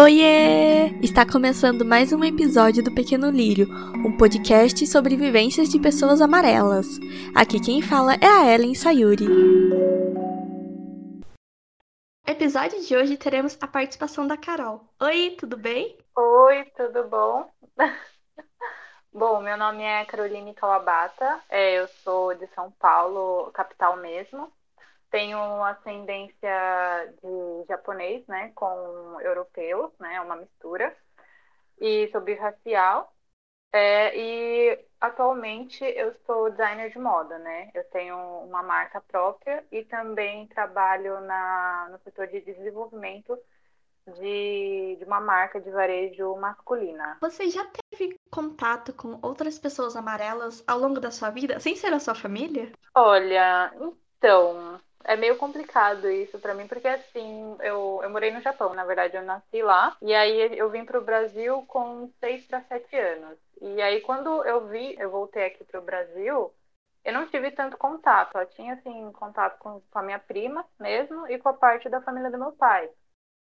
Oiê! 0.00 0.96
Está 1.02 1.26
começando 1.26 1.84
mais 1.84 2.12
um 2.12 2.22
episódio 2.22 2.84
do 2.84 2.94
Pequeno 2.94 3.30
Lírio, 3.30 3.66
um 3.96 4.16
podcast 4.16 4.86
sobre 4.86 5.16
vivências 5.16 5.68
de 5.68 5.80
pessoas 5.80 6.20
amarelas. 6.20 6.86
Aqui 7.34 7.58
quem 7.58 7.82
fala 7.82 8.14
é 8.14 8.28
a 8.28 8.54
Ellen 8.54 8.76
Sayuri. 8.76 9.26
No 9.26 11.24
episódio 12.28 12.80
de 12.80 12.94
hoje 12.94 13.16
teremos 13.16 13.58
a 13.60 13.66
participação 13.66 14.24
da 14.24 14.36
Carol. 14.36 14.88
Oi, 15.02 15.34
tudo 15.36 15.56
bem? 15.56 15.98
Oi, 16.16 16.64
tudo 16.76 17.08
bom? 17.08 17.50
bom, 19.12 19.40
meu 19.40 19.56
nome 19.56 19.82
é 19.82 20.04
Caroline 20.04 20.54
Kawabata, 20.54 21.40
é, 21.48 21.80
eu 21.80 21.88
sou 22.04 22.36
de 22.36 22.46
São 22.54 22.70
Paulo, 22.78 23.50
capital 23.50 23.96
mesmo 23.96 24.48
tenho 25.10 25.38
ascendência 25.64 27.14
de 27.22 27.66
japonês, 27.68 28.26
né, 28.26 28.52
com 28.54 29.20
europeus, 29.20 29.92
né, 29.98 30.20
uma 30.20 30.36
mistura, 30.36 30.94
e 31.80 32.08
sou 32.10 32.20
birracial. 32.20 33.12
É, 33.70 34.16
e 34.16 34.86
atualmente 34.98 35.84
eu 35.84 36.14
sou 36.26 36.50
designer 36.50 36.90
de 36.90 36.98
moda, 36.98 37.38
né? 37.38 37.70
Eu 37.74 37.84
tenho 37.90 38.16
uma 38.16 38.62
marca 38.62 38.98
própria 39.02 39.62
e 39.70 39.84
também 39.84 40.46
trabalho 40.48 41.20
na, 41.20 41.88
no 41.90 41.98
setor 41.98 42.28
de 42.28 42.40
desenvolvimento 42.40 43.38
de, 44.14 44.96
de 44.98 45.04
uma 45.04 45.20
marca 45.20 45.60
de 45.60 45.70
varejo 45.70 46.34
masculina. 46.36 47.18
Você 47.20 47.50
já 47.50 47.66
teve 47.90 48.16
contato 48.30 48.92
com 48.94 49.18
outras 49.22 49.58
pessoas 49.58 49.96
amarelas 49.96 50.64
ao 50.66 50.78
longo 50.78 50.98
da 50.98 51.10
sua 51.10 51.30
vida, 51.30 51.60
sem 51.60 51.76
ser 51.76 51.92
a 51.92 52.00
sua 52.00 52.14
família? 52.14 52.72
Olha, 52.94 53.70
então, 54.18 54.80
é 55.04 55.16
meio 55.16 55.36
complicado 55.38 56.10
isso 56.10 56.38
para 56.38 56.54
mim, 56.54 56.66
porque 56.66 56.88
assim, 56.88 57.56
eu, 57.60 58.00
eu 58.02 58.10
morei 58.10 58.30
no 58.32 58.40
Japão, 58.40 58.74
na 58.74 58.84
verdade 58.84 59.16
eu 59.16 59.22
nasci 59.22 59.62
lá, 59.62 59.96
e 60.02 60.14
aí 60.14 60.56
eu 60.58 60.70
vim 60.70 60.84
pro 60.84 61.00
Brasil 61.04 61.62
com 61.66 62.10
6 62.20 62.46
para 62.46 62.62
7 62.64 62.96
anos. 62.96 63.38
E 63.60 63.80
aí 63.82 64.00
quando 64.02 64.44
eu 64.44 64.66
vi, 64.68 64.96
eu 64.98 65.10
voltei 65.10 65.46
aqui 65.46 65.64
pro 65.64 65.82
Brasil, 65.82 66.52
eu 67.04 67.12
não 67.12 67.26
tive 67.28 67.50
tanto 67.50 67.76
contato, 67.78 68.36
eu 68.36 68.46
tinha 68.50 68.74
assim 68.74 69.12
contato 69.12 69.58
com, 69.58 69.80
com 69.80 69.98
a 69.98 70.02
minha 70.02 70.18
prima 70.18 70.64
mesmo 70.78 71.26
e 71.28 71.38
com 71.38 71.48
a 71.48 71.54
parte 71.54 71.88
da 71.88 72.02
família 72.02 72.30
do 72.30 72.38
meu 72.38 72.52
pai. 72.52 72.90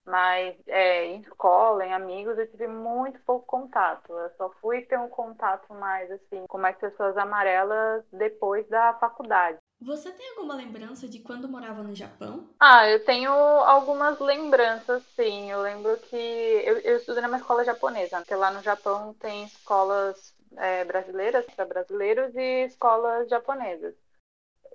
Mas 0.04 0.56
é, 0.66 1.04
em 1.06 1.20
escola, 1.20 1.84
em 1.86 1.92
amigos, 1.92 2.38
eu 2.38 2.50
tive 2.50 2.66
muito 2.66 3.20
pouco 3.22 3.46
contato. 3.46 4.12
Eu 4.12 4.30
só 4.36 4.50
fui 4.60 4.82
ter 4.82 4.98
um 4.98 5.08
contato 5.08 5.72
mais 5.74 6.10
assim 6.10 6.46
com 6.48 6.58
mais 6.58 6.76
pessoas 6.78 7.16
amarelas 7.16 8.04
depois 8.12 8.66
da 8.68 8.94
faculdade. 8.94 9.58
Você 9.80 10.12
tem 10.12 10.30
alguma 10.30 10.54
lembrança 10.54 11.08
de 11.08 11.18
quando 11.18 11.48
morava 11.48 11.82
no 11.82 11.92
Japão? 11.94 12.48
Ah, 12.60 12.88
eu 12.88 13.04
tenho 13.04 13.30
algumas 13.32 14.18
lembranças, 14.18 15.04
sim. 15.14 15.50
Eu 15.50 15.60
lembro 15.62 15.96
que 16.00 16.16
eu, 16.16 16.78
eu 16.80 16.96
estudei 16.96 17.22
numa 17.22 17.36
escola 17.36 17.64
japonesa, 17.64 18.18
porque 18.18 18.34
lá 18.34 18.50
no 18.50 18.62
Japão 18.62 19.14
tem 19.14 19.44
escolas 19.44 20.34
é, 20.56 20.84
brasileiras 20.84 21.46
para 21.54 21.64
brasileiros 21.64 22.34
e 22.34 22.64
escolas 22.66 23.28
japonesas. 23.28 23.94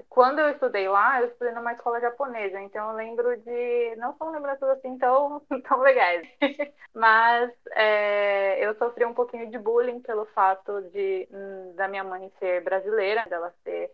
Quando 0.09 0.39
eu 0.39 0.49
estudei 0.51 0.87
lá, 0.89 1.21
eu 1.21 1.27
estudei 1.29 1.53
numa 1.53 1.73
escola 1.73 1.99
japonesa, 2.01 2.61
então 2.61 2.91
eu 2.91 2.95
lembro 2.97 3.37
de. 3.37 3.95
Não 3.97 4.15
são 4.17 4.31
lembranças 4.31 4.69
assim 4.69 4.97
tão, 4.97 5.41
tão 5.67 5.81
legais, 5.81 6.27
mas 6.95 7.51
é, 7.71 8.65
eu 8.65 8.75
sofri 8.77 9.05
um 9.05 9.13
pouquinho 9.13 9.49
de 9.51 9.57
bullying 9.59 10.01
pelo 10.01 10.25
fato 10.27 10.81
de 10.91 11.27
hum, 11.31 11.73
da 11.75 11.87
minha 11.87 12.03
mãe 12.03 12.31
ser 12.39 12.63
brasileira, 12.63 13.25
dela 13.29 13.53
ser 13.63 13.91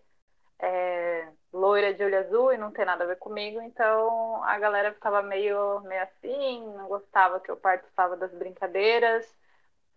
é, 0.60 1.28
loira 1.54 1.94
de 1.94 2.04
olho 2.04 2.20
azul 2.20 2.54
e 2.54 2.58
não 2.58 2.72
ter 2.72 2.86
nada 2.86 3.04
a 3.04 3.08
ver 3.08 3.18
comigo, 3.18 3.62
então 3.62 4.44
a 4.44 4.58
galera 4.60 4.94
ficava 4.94 5.22
meio, 5.22 5.82
meio 5.82 6.04
assim, 6.04 6.62
não 6.76 6.88
gostava 6.88 7.40
que 7.40 7.50
eu 7.50 7.58
participava 7.58 8.16
das 8.18 8.32
brincadeiras. 8.34 9.26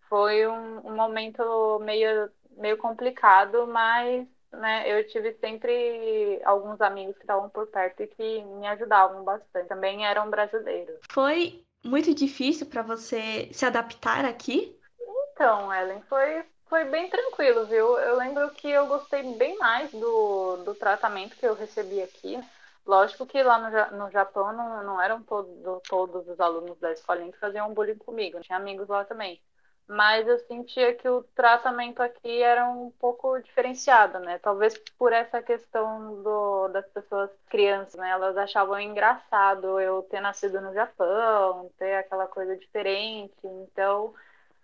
Foi 0.08 0.46
um, 0.46 0.86
um 0.86 0.94
momento 0.94 1.78
meio, 1.80 2.30
meio 2.50 2.77
complicado, 2.77 3.67
mas 3.67 4.27
né, 4.52 4.84
eu 4.86 5.06
tive 5.08 5.33
sempre 5.34 6.40
alguns 6.45 6.80
amigos 6.80 7.14
que 7.17 7.23
estavam 7.23 7.48
por 7.48 7.67
perto 7.68 8.02
e 8.02 8.06
que 8.06 8.44
me 8.44 8.67
ajudavam 8.67 9.24
bastante. 9.24 9.68
Também 9.68 10.06
eram 10.06 10.30
brasileiros. 10.30 11.00
Foi 11.11 11.64
muito 11.84 12.14
difícil 12.14 12.67
para 12.67 12.83
você 12.83 13.48
se 13.52 13.64
adaptar 13.64 14.24
aqui? 14.24 14.79
Então, 15.33 15.73
Ellen, 15.73 16.02
foi 16.02 16.44
foi 16.72 16.86
bem 16.86 17.10
tranquilo, 17.10 17.66
viu? 17.66 17.98
Eu 17.98 18.16
lembro 18.16 18.48
que 18.52 18.66
eu 18.66 18.86
gostei 18.86 19.22
bem 19.34 19.58
mais 19.58 19.90
do, 19.92 20.56
do 20.64 20.74
tratamento 20.74 21.36
que 21.36 21.46
eu 21.46 21.55
recebi 21.55 22.00
aqui. 22.00 22.40
Lógico 22.86 23.27
que 23.27 23.42
lá 23.42 23.90
no, 23.90 23.98
no 23.98 24.10
Japão 24.10 24.55
não, 24.55 24.82
não 24.82 25.02
eram 25.02 25.22
todo, 25.22 25.82
todos 25.86 26.27
os 26.27 26.40
alunos 26.40 26.78
da 26.80 26.90
escolinha 26.90 27.30
que 27.30 27.38
faziam 27.38 27.74
bullying 27.74 27.98
comigo, 27.98 28.40
tinha 28.40 28.56
amigos 28.56 28.88
lá 28.88 29.05
também. 29.05 29.38
Mas 29.86 30.27
eu 30.27 30.38
sentia 30.46 30.94
que 30.94 31.06
o 31.06 31.22
tratamento 31.34 32.00
aqui 32.02 32.40
era 32.40 32.66
um 32.66 32.90
pouco 32.92 33.38
diferenciado, 33.40 34.18
né? 34.20 34.38
Talvez 34.38 34.78
por 34.96 35.12
essa 35.12 35.42
questão 35.42 36.22
do, 36.22 36.68
das 36.68 36.86
pessoas 36.88 37.30
crianças, 37.50 37.96
né? 37.96 38.08
Elas 38.08 38.34
achavam 38.34 38.80
engraçado 38.80 39.78
eu 39.78 40.05
ter 40.05 40.20
nascido 40.22 40.58
no 40.58 40.72
Japão, 40.72 41.70
ter 41.77 41.96
aquela 41.96 42.27
coisa 42.27 42.56
diferente. 42.56 43.36
Então, 43.44 44.14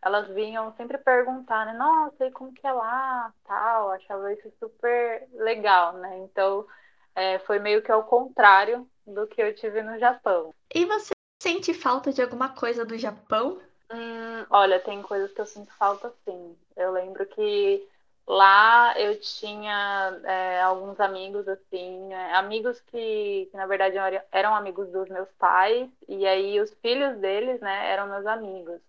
elas 0.08 0.28
vinham 0.28 0.72
sempre 0.76 0.98
perguntar, 0.98 1.66
né? 1.66 1.74
Nossa, 1.74 2.26
e 2.26 2.30
como 2.30 2.52
que 2.52 2.66
é 2.66 2.72
lá? 2.72 3.32
Tal, 3.44 3.90
achava 3.90 4.32
isso 4.32 4.50
super 4.58 5.28
legal, 5.34 5.92
né? 5.94 6.18
Então, 6.18 6.66
é, 7.14 7.38
foi 7.40 7.58
meio 7.58 7.82
que 7.82 7.92
ao 7.92 8.04
contrário 8.04 8.88
do 9.06 9.26
que 9.26 9.40
eu 9.40 9.54
tive 9.54 9.82
no 9.82 9.98
Japão. 9.98 10.54
E 10.74 10.84
você 10.86 11.12
sente 11.42 11.74
falta 11.74 12.12
de 12.12 12.22
alguma 12.22 12.48
coisa 12.48 12.84
do 12.84 12.96
Japão? 12.96 13.60
Hum, 13.92 14.46
olha, 14.50 14.80
tem 14.80 15.02
coisas 15.02 15.32
que 15.32 15.40
eu 15.40 15.46
sinto 15.46 15.72
falta 15.74 16.12
sim. 16.24 16.56
Eu 16.76 16.92
lembro 16.92 17.24
que 17.26 17.86
lá 18.26 18.98
eu 18.98 19.18
tinha 19.20 20.20
é, 20.24 20.62
alguns 20.62 20.98
amigos, 21.00 21.46
assim, 21.48 22.12
é, 22.12 22.34
amigos 22.34 22.80
que, 22.80 23.48
que, 23.50 23.56
na 23.56 23.66
verdade 23.66 23.96
eram 24.32 24.54
amigos 24.54 24.88
dos 24.90 25.08
meus 25.08 25.28
pais, 25.38 25.88
e 26.08 26.26
aí 26.26 26.60
os 26.60 26.72
filhos 26.82 27.18
deles, 27.18 27.60
né, 27.60 27.90
eram 27.90 28.08
meus 28.08 28.26
amigos. 28.26 28.80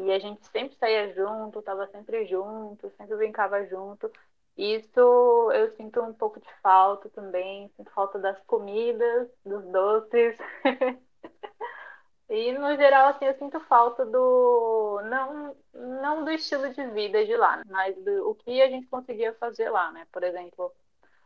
E 0.00 0.10
a 0.12 0.18
gente 0.18 0.46
sempre 0.46 0.76
saía 0.78 1.12
junto, 1.14 1.60
tava 1.62 1.86
sempre 1.88 2.26
junto, 2.26 2.90
sempre 2.96 3.16
brincava 3.16 3.66
junto. 3.66 4.10
Isso 4.56 5.52
eu 5.52 5.70
sinto 5.76 6.00
um 6.02 6.12
pouco 6.14 6.40
de 6.40 6.48
falta 6.62 7.08
também, 7.10 7.68
sinto 7.76 7.90
falta 7.92 8.18
das 8.18 8.40
comidas, 8.44 9.28
dos 9.44 9.62
doces. 9.66 10.36
e 12.30 12.52
no 12.52 12.74
geral, 12.76 13.08
assim, 13.08 13.26
eu 13.26 13.34
sinto 13.34 13.60
falta 13.60 14.06
do 14.06 15.00
não, 15.04 15.56
não 15.74 16.24
do 16.24 16.30
estilo 16.30 16.70
de 16.72 16.86
vida 16.88 17.24
de 17.26 17.36
lá, 17.36 17.62
mas 17.66 17.94
do 18.02 18.30
o 18.30 18.34
que 18.34 18.62
a 18.62 18.68
gente 18.70 18.86
conseguia 18.88 19.34
fazer 19.34 19.68
lá, 19.70 19.92
né? 19.92 20.06
Por 20.12 20.22
exemplo, 20.22 20.72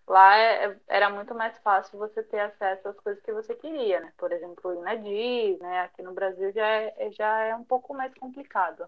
Lá 0.06 0.36
é, 0.36 0.66
é, 0.66 0.76
era 0.86 1.08
muito 1.08 1.34
mais 1.34 1.56
fácil 1.58 1.98
você 1.98 2.22
ter 2.22 2.40
acesso 2.40 2.88
às 2.88 2.96
coisas 3.00 3.22
que 3.22 3.32
você 3.32 3.54
queria, 3.54 4.00
né? 4.00 4.12
Por 4.18 4.30
exemplo, 4.32 4.74
ir 4.74 4.82
na 4.82 4.94
Disney, 4.96 5.58
né? 5.60 5.80
Aqui 5.80 6.02
no 6.02 6.12
Brasil 6.12 6.52
já 6.52 6.66
é, 6.66 7.10
já 7.12 7.40
é 7.44 7.54
um 7.54 7.64
pouco 7.64 7.94
mais 7.94 8.12
complicado. 8.14 8.86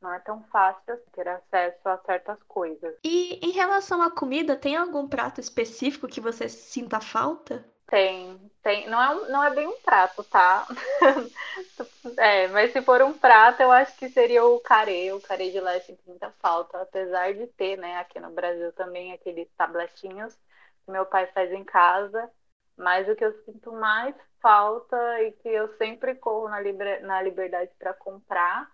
Não 0.00 0.12
é 0.12 0.20
tão 0.20 0.42
fácil 0.44 0.96
ter 1.12 1.28
acesso 1.28 1.88
a 1.88 1.98
certas 1.98 2.40
coisas. 2.44 2.94
E 3.04 3.38
em 3.44 3.50
relação 3.50 4.02
à 4.02 4.10
comida, 4.10 4.56
tem 4.56 4.76
algum 4.76 5.08
prato 5.08 5.40
específico 5.40 6.08
que 6.08 6.20
você 6.20 6.48
sinta 6.48 7.00
falta? 7.00 7.64
Tem, 7.88 8.40
tem. 8.62 8.88
Não 8.88 9.02
é, 9.02 9.28
não 9.30 9.44
é 9.44 9.50
bem 9.50 9.66
um 9.66 9.80
prato, 9.80 10.24
tá? 10.24 10.66
é, 12.18 12.48
mas 12.48 12.72
se 12.72 12.80
for 12.82 13.02
um 13.02 13.12
prato, 13.12 13.62
eu 13.62 13.70
acho 13.70 13.96
que 13.96 14.08
seria 14.08 14.44
o 14.44 14.60
carê. 14.60 15.12
O 15.12 15.20
carê 15.20 15.50
de 15.50 15.60
lá 15.60 15.78
sinto 15.80 16.02
muita 16.06 16.30
falta, 16.40 16.82
apesar 16.82 17.34
de 17.34 17.46
ter, 17.48 17.76
né, 17.76 17.98
aqui 17.98 18.18
no 18.18 18.30
Brasil 18.30 18.72
também 18.72 19.12
aqueles 19.12 19.48
tabletinhos 19.56 20.36
que 20.84 20.90
meu 20.90 21.06
pai 21.06 21.26
faz 21.28 21.50
em 21.52 21.64
casa, 21.64 22.30
mas 22.76 23.08
o 23.08 23.16
que 23.16 23.24
eu 23.24 23.32
sinto 23.44 23.72
mais 23.72 24.14
falta 24.40 25.22
e 25.22 25.32
que 25.32 25.48
eu 25.48 25.68
sempre 25.76 26.14
corro 26.16 26.48
na, 26.48 26.60
liber, 26.60 27.02
na 27.04 27.22
liberdade 27.22 27.70
para 27.78 27.94
comprar 27.94 28.70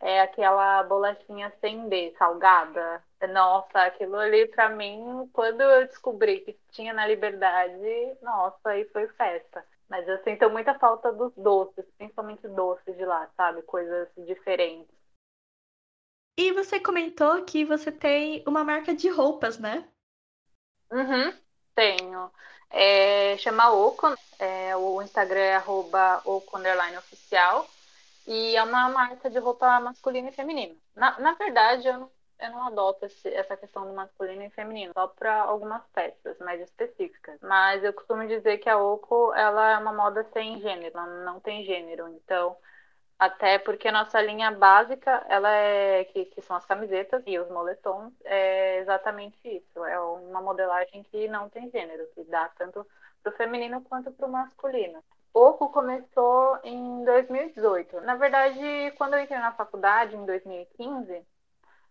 é 0.00 0.20
aquela 0.20 0.82
bolachinha 0.82 1.52
sem 1.60 1.88
D, 1.88 2.12
salgada. 2.18 3.02
Nossa, 3.32 3.82
aquilo 3.82 4.16
ali 4.16 4.46
para 4.48 4.68
mim, 4.68 5.30
quando 5.32 5.60
eu 5.60 5.86
descobri 5.86 6.40
que 6.40 6.58
tinha 6.72 6.92
na 6.92 7.06
liberdade, 7.06 8.16
nossa, 8.20 8.70
aí 8.70 8.84
foi 8.86 9.06
festa. 9.08 9.64
Mas 9.88 10.08
eu 10.08 10.18
sinto 10.24 10.50
muita 10.50 10.74
falta 10.78 11.12
dos 11.12 11.32
doces, 11.36 11.84
principalmente 11.98 12.48
doces 12.48 12.96
de 12.96 13.04
lá, 13.04 13.30
sabe? 13.36 13.62
Coisas 13.62 14.08
diferentes. 14.26 14.92
E 16.36 16.50
você 16.52 16.80
comentou 16.80 17.44
que 17.44 17.64
você 17.64 17.92
tem 17.92 18.42
uma 18.46 18.64
marca 18.64 18.94
de 18.94 19.08
roupas, 19.08 19.58
né? 19.58 19.88
Uhum, 20.90 21.32
tenho. 21.74 22.30
É, 22.70 23.36
chama 23.38 23.70
Oco, 23.72 24.06
é, 24.38 24.76
o 24.76 25.02
Instagram 25.02 25.40
é 25.40 25.56
arroba 25.56 26.22
Oco 26.24 26.58
oficial. 26.98 27.66
E 28.26 28.56
é 28.56 28.62
uma 28.62 28.88
marca 28.88 29.28
de 29.28 29.38
roupa 29.38 29.80
masculina 29.80 30.28
e 30.28 30.32
feminina. 30.32 30.74
Na, 30.94 31.18
na 31.18 31.32
verdade, 31.34 31.88
eu 31.88 31.98
não, 31.98 32.10
eu 32.38 32.50
não 32.50 32.66
adoto 32.66 33.06
esse, 33.06 33.28
essa 33.28 33.56
questão 33.56 33.84
do 33.84 33.92
masculino 33.92 34.42
e 34.44 34.50
feminino, 34.50 34.92
só 34.94 35.08
para 35.08 35.42
algumas 35.42 35.82
peças 35.92 36.38
mais 36.38 36.60
específicas. 36.60 37.38
Mas 37.40 37.82
eu 37.82 37.92
costumo 37.92 38.26
dizer 38.26 38.58
que 38.58 38.68
a 38.68 38.78
Oco 38.78 39.34
ela 39.34 39.72
é 39.72 39.78
uma 39.78 39.92
moda 39.92 40.24
sem 40.32 40.60
gênero, 40.60 40.96
ela 40.96 41.24
não 41.24 41.40
tem 41.40 41.64
gênero. 41.64 42.08
Então, 42.08 42.56
Até 43.22 43.56
porque 43.56 43.86
a 43.86 43.92
nossa 43.92 44.20
linha 44.20 44.50
básica, 44.50 45.24
ela 45.28 45.48
é 45.48 46.04
que, 46.06 46.24
que 46.24 46.42
são 46.42 46.56
as 46.56 46.66
camisetas 46.66 47.22
e 47.24 47.38
os 47.38 47.48
moletons, 47.48 48.12
é 48.24 48.78
exatamente 48.80 49.38
isso. 49.46 49.84
É 49.84 49.96
uma 50.00 50.40
modelagem 50.42 51.04
que 51.04 51.28
não 51.28 51.48
tem 51.48 51.70
gênero, 51.70 52.04
que 52.14 52.24
dá 52.24 52.48
tanto 52.58 52.84
para 53.22 53.32
o 53.32 53.36
feminino 53.36 53.80
quanto 53.82 54.10
para 54.10 54.26
o 54.26 54.32
masculino. 54.32 55.04
Oco 55.32 55.68
começou 55.70 56.58
em 56.64 57.04
2018. 57.04 58.00
Na 58.00 58.16
verdade, 58.16 58.58
quando 58.98 59.14
eu 59.14 59.20
entrei 59.20 59.38
na 59.38 59.52
faculdade, 59.52 60.16
em 60.16 60.26
2015, 60.26 61.24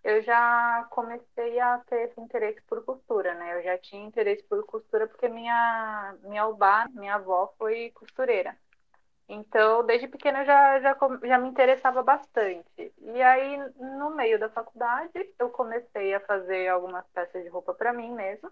eu 0.04 0.22
já 0.24 0.86
comecei 0.92 1.60
a 1.62 1.78
ter 1.80 2.10
esse 2.10 2.20
interesse 2.20 2.62
por 2.64 2.84
costura, 2.84 3.34
né? 3.36 3.58
Eu 3.58 3.64
já 3.64 3.78
tinha 3.78 4.06
interesse 4.06 4.44
por 4.44 4.66
costura 4.66 5.08
porque 5.08 5.30
minha, 5.30 6.14
minha 6.24 6.46
obá, 6.48 6.90
minha 6.90 7.16
avó, 7.16 7.54
foi 7.58 7.90
costureira. 7.92 8.58
Então, 9.34 9.86
desde 9.86 10.08
pequena 10.10 10.42
eu 10.42 10.46
já, 10.46 10.80
já, 10.82 10.98
já 11.24 11.38
me 11.38 11.48
interessava 11.50 12.04
bastante. 12.04 12.94
E 13.00 13.22
aí, 13.22 13.58
no 13.78 14.10
meio 14.16 14.38
da 14.38 14.50
faculdade, 14.50 15.12
eu 15.40 15.50
comecei 15.50 16.14
a 16.14 16.20
fazer 16.20 16.68
algumas 16.68 17.06
peças 17.14 17.42
de 17.44 17.50
roupa 17.50 17.74
para 17.74 17.94
mim 17.94 18.12
mesmo. 18.14 18.52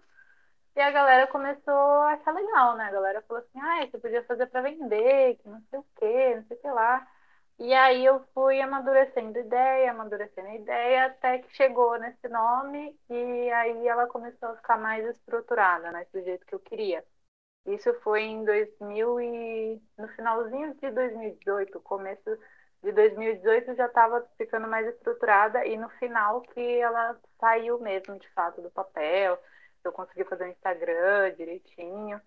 E 0.76 0.80
a 0.80 0.90
galera 0.90 1.26
começou 1.28 1.72
a 1.74 2.12
achar 2.14 2.32
legal, 2.34 2.76
né? 2.76 2.84
A 2.86 2.92
galera 2.92 3.22
falou 3.22 3.42
assim, 3.42 3.60
ah, 3.60 3.86
você 3.86 3.98
podia 3.98 4.24
fazer 4.24 4.46
para 4.48 4.62
vender, 4.62 5.36
que 5.38 5.48
não 5.48 5.60
sei 5.70 5.78
o 5.80 5.86
quê, 5.96 6.36
não 6.36 6.44
sei 6.46 6.56
o 6.56 6.60
que 6.60 6.68
lá. 6.70 7.06
E 7.58 7.74
aí 7.74 8.04
eu 8.06 8.20
fui 8.34 8.60
amadurecendo 8.60 9.38
ideia, 9.38 9.90
amadurecendo 9.92 10.48
ideia, 10.50 11.06
até 11.06 11.38
que 11.40 11.54
chegou 11.56 11.98
nesse 11.98 12.28
nome 12.28 12.98
e 13.10 13.50
aí 13.52 13.86
ela 13.88 14.06
começou 14.08 14.50
a 14.50 14.56
ficar 14.56 14.78
mais 14.78 15.06
estruturada, 15.06 15.92
né? 15.92 16.06
Do 16.12 16.22
jeito 16.22 16.46
que 16.46 16.54
eu 16.54 16.60
queria. 16.60 17.04
Isso 17.66 17.92
foi 18.02 18.22
em 18.22 18.44
2000 18.44 19.20
e... 19.20 19.82
no 19.98 20.08
finalzinho 20.08 20.74
de 20.74 20.90
2018, 20.90 21.80
começo 21.80 22.38
de 22.82 22.92
2018 22.92 23.74
já 23.74 23.86
estava 23.86 24.26
ficando 24.38 24.66
mais 24.66 24.86
estruturada 24.88 25.64
e 25.66 25.76
no 25.76 25.88
final 25.90 26.40
que 26.42 26.60
ela 26.80 27.18
saiu 27.38 27.78
mesmo 27.80 28.18
de 28.18 28.28
fato 28.30 28.62
do 28.62 28.70
papel, 28.70 29.38
eu 29.84 29.92
consegui 29.92 30.24
fazer 30.24 30.44
o 30.44 30.48
Instagram 30.48 31.34
direitinho. 31.36 32.20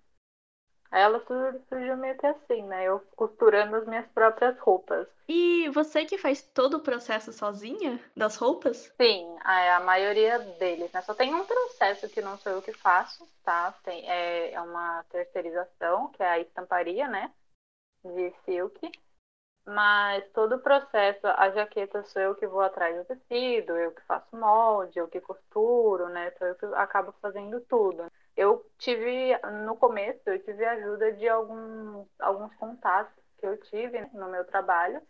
Aí 0.93 1.01
ela 1.01 1.19
surgiu 1.25 1.97
meio 1.97 2.17
que 2.17 2.25
assim, 2.25 2.63
né? 2.63 2.85
Eu 2.85 3.01
costurando 3.17 3.75
as 3.75 3.85
minhas 3.85 4.07
próprias 4.13 4.57
roupas. 4.59 5.07
E 5.27 5.67
você 5.69 6.05
que 6.05 6.17
faz 6.17 6.41
todo 6.41 6.75
o 6.77 6.79
processo 6.81 7.33
sozinha 7.33 7.99
das 8.15 8.37
roupas? 8.37 8.89
Sim, 9.01 9.35
a, 9.43 9.77
a 9.77 9.79
maioria 9.81 10.39
deles, 10.39 10.91
né? 10.93 11.01
Só 11.01 11.13
tem 11.13 11.33
um 11.33 11.45
processo 11.45 12.07
que 12.09 12.21
não 12.21 12.37
sou 12.37 12.51
eu 12.53 12.61
que 12.61 12.71
faço, 12.73 13.27
tá? 13.43 13.71
Tem, 13.83 14.07
é, 14.09 14.53
é 14.53 14.61
uma 14.61 15.03
terceirização, 15.09 16.09
que 16.11 16.21
é 16.23 16.27
a 16.29 16.39
estamparia, 16.39 17.07
né? 17.07 17.33
De 18.03 18.33
silk. 18.45 18.79
Mas 19.65 20.25
todo 20.33 20.55
o 20.55 20.59
processo, 20.61 21.27
a 21.27 21.51
jaqueta 21.51 22.03
sou 22.05 22.21
eu 22.21 22.35
que 22.35 22.47
vou 22.47 22.61
atrás 22.61 22.95
do 22.97 23.05
tecido, 23.05 23.77
eu 23.77 23.93
que 23.93 24.01
faço 24.03 24.35
molde, 24.35 24.99
eu 24.99 25.07
que 25.07 25.21
costuro, 25.21 26.09
né? 26.09 26.31
Sou 26.37 26.47
eu 26.47 26.55
que 26.55 26.65
acabo 26.75 27.13
fazendo 27.21 27.61
tudo. 27.61 28.05
Eu 28.35 28.65
tive, 28.79 29.37
no 29.65 29.75
começo, 29.75 30.21
eu 30.25 30.43
tive 30.43 30.65
ajuda 30.65 31.11
de 31.13 31.27
alguns, 31.27 32.07
alguns 32.19 32.53
contatos 32.55 33.13
que 33.37 33.45
eu 33.45 33.57
tive 33.57 33.99
no 34.13 34.29
meu 34.29 34.43
trabalho, 34.45 35.01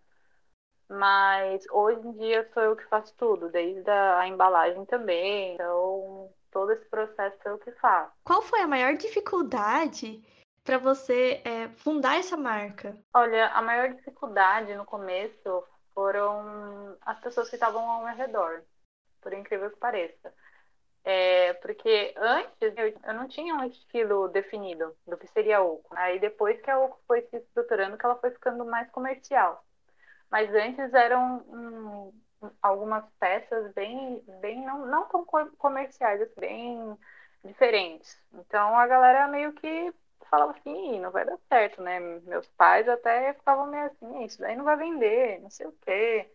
mas 0.90 1.64
hoje 1.72 2.06
em 2.06 2.12
dia 2.14 2.50
sou 2.54 2.64
eu 2.64 2.76
que 2.76 2.86
faço 2.86 3.14
tudo, 3.18 3.50
desde 3.50 3.90
a 3.90 4.28
embalagem 4.28 4.86
também, 4.86 5.54
então 5.54 6.30
todo 6.52 6.72
esse 6.72 6.86
processo 6.86 7.38
sou 7.42 7.54
eu 7.54 7.58
que 7.60 7.72
faço. 7.74 8.12
Qual 8.24 8.42
foi 8.42 8.62
a 8.62 8.68
maior 8.68 8.96
dificuldade 8.96 10.22
para 10.64 10.78
você 10.78 11.42
é, 11.46 11.70
fundar 11.70 12.20
essa 12.20 12.36
marca? 12.36 12.98
Olha, 13.14 13.48
a 13.50 13.62
maior 13.62 13.90
dificuldade 13.90 14.76
no 14.76 14.86
começo 14.86 15.64
foram 15.94 16.98
as 17.02 17.20
pessoas 17.20 17.50
que 17.50 17.56
estavam 17.56 17.90
ao 17.90 18.04
meu 18.04 18.16
redor, 18.16 18.64
por 19.22 19.34
incrível 19.34 19.70
que 19.70 19.78
pareça. 19.78 20.34
É, 21.06 21.54
porque 21.56 22.14
antes 22.18 22.78
eu, 22.78 22.88
eu, 23.04 23.14
não 23.14 23.28
tinha 23.28 23.56
um 23.56 23.66
estilo 23.66 24.30
definido 24.30 24.96
do 25.06 25.18
que 25.18 25.28
seria 25.28 25.62
Oco. 25.62 25.94
Aí 25.98 26.20
depois 26.20 26.62
que 26.62 26.72
a 26.72 26.80
Oco 26.80 27.00
foi 27.08 27.22
se 27.24 27.38
estruturando, 27.38 27.98
que 27.98 28.06
ela 28.06 28.16
foi 28.16 28.32
ficando 28.32 28.66
mais 28.66 28.90
comercial. 28.90 29.64
Mas 30.32 30.50
antes 30.54 30.94
eram 30.94 31.38
um, 31.48 32.14
algumas 32.62 33.06
peças 33.20 33.74
bem, 33.74 34.24
bem 34.42 34.66
não, 34.66 34.86
não 34.86 35.06
tão 35.08 35.26
comerciais, 35.58 36.22
assim, 36.22 36.40
bem 36.40 36.98
diferentes. 37.44 38.18
Então 38.34 38.78
a 38.78 38.88
galera 38.88 39.28
meio 39.28 39.54
que 39.54 39.94
falava 40.30 40.54
assim, 40.54 41.00
não 41.00 41.12
vai 41.12 41.26
dar 41.26 41.38
certo, 41.50 41.82
né? 41.82 42.00
Meus 42.00 42.48
pais 42.58 42.88
até 42.88 43.34
ficavam 43.34 43.68
meio 43.68 43.86
assim, 43.86 44.24
isso 44.24 44.40
daí 44.40 44.56
não 44.56 44.66
vai 44.66 44.78
vender, 44.78 45.40
não 45.42 45.50
sei 45.50 45.68
o 45.68 45.74
quê. 45.82 46.30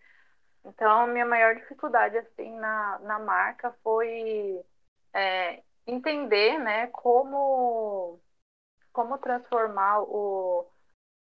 Então, 0.65 1.07
minha 1.07 1.25
maior 1.27 1.55
dificuldade, 1.57 2.17
assim, 2.19 2.53
na, 2.59 2.99
na 3.01 3.19
marca 3.19 3.73
foi 3.83 4.63
é, 5.15 5.63
entender, 5.87 6.59
né, 6.59 6.89
como, 6.89 8.21
como 8.93 9.19
transformar 9.19 10.03
o, 10.03 10.67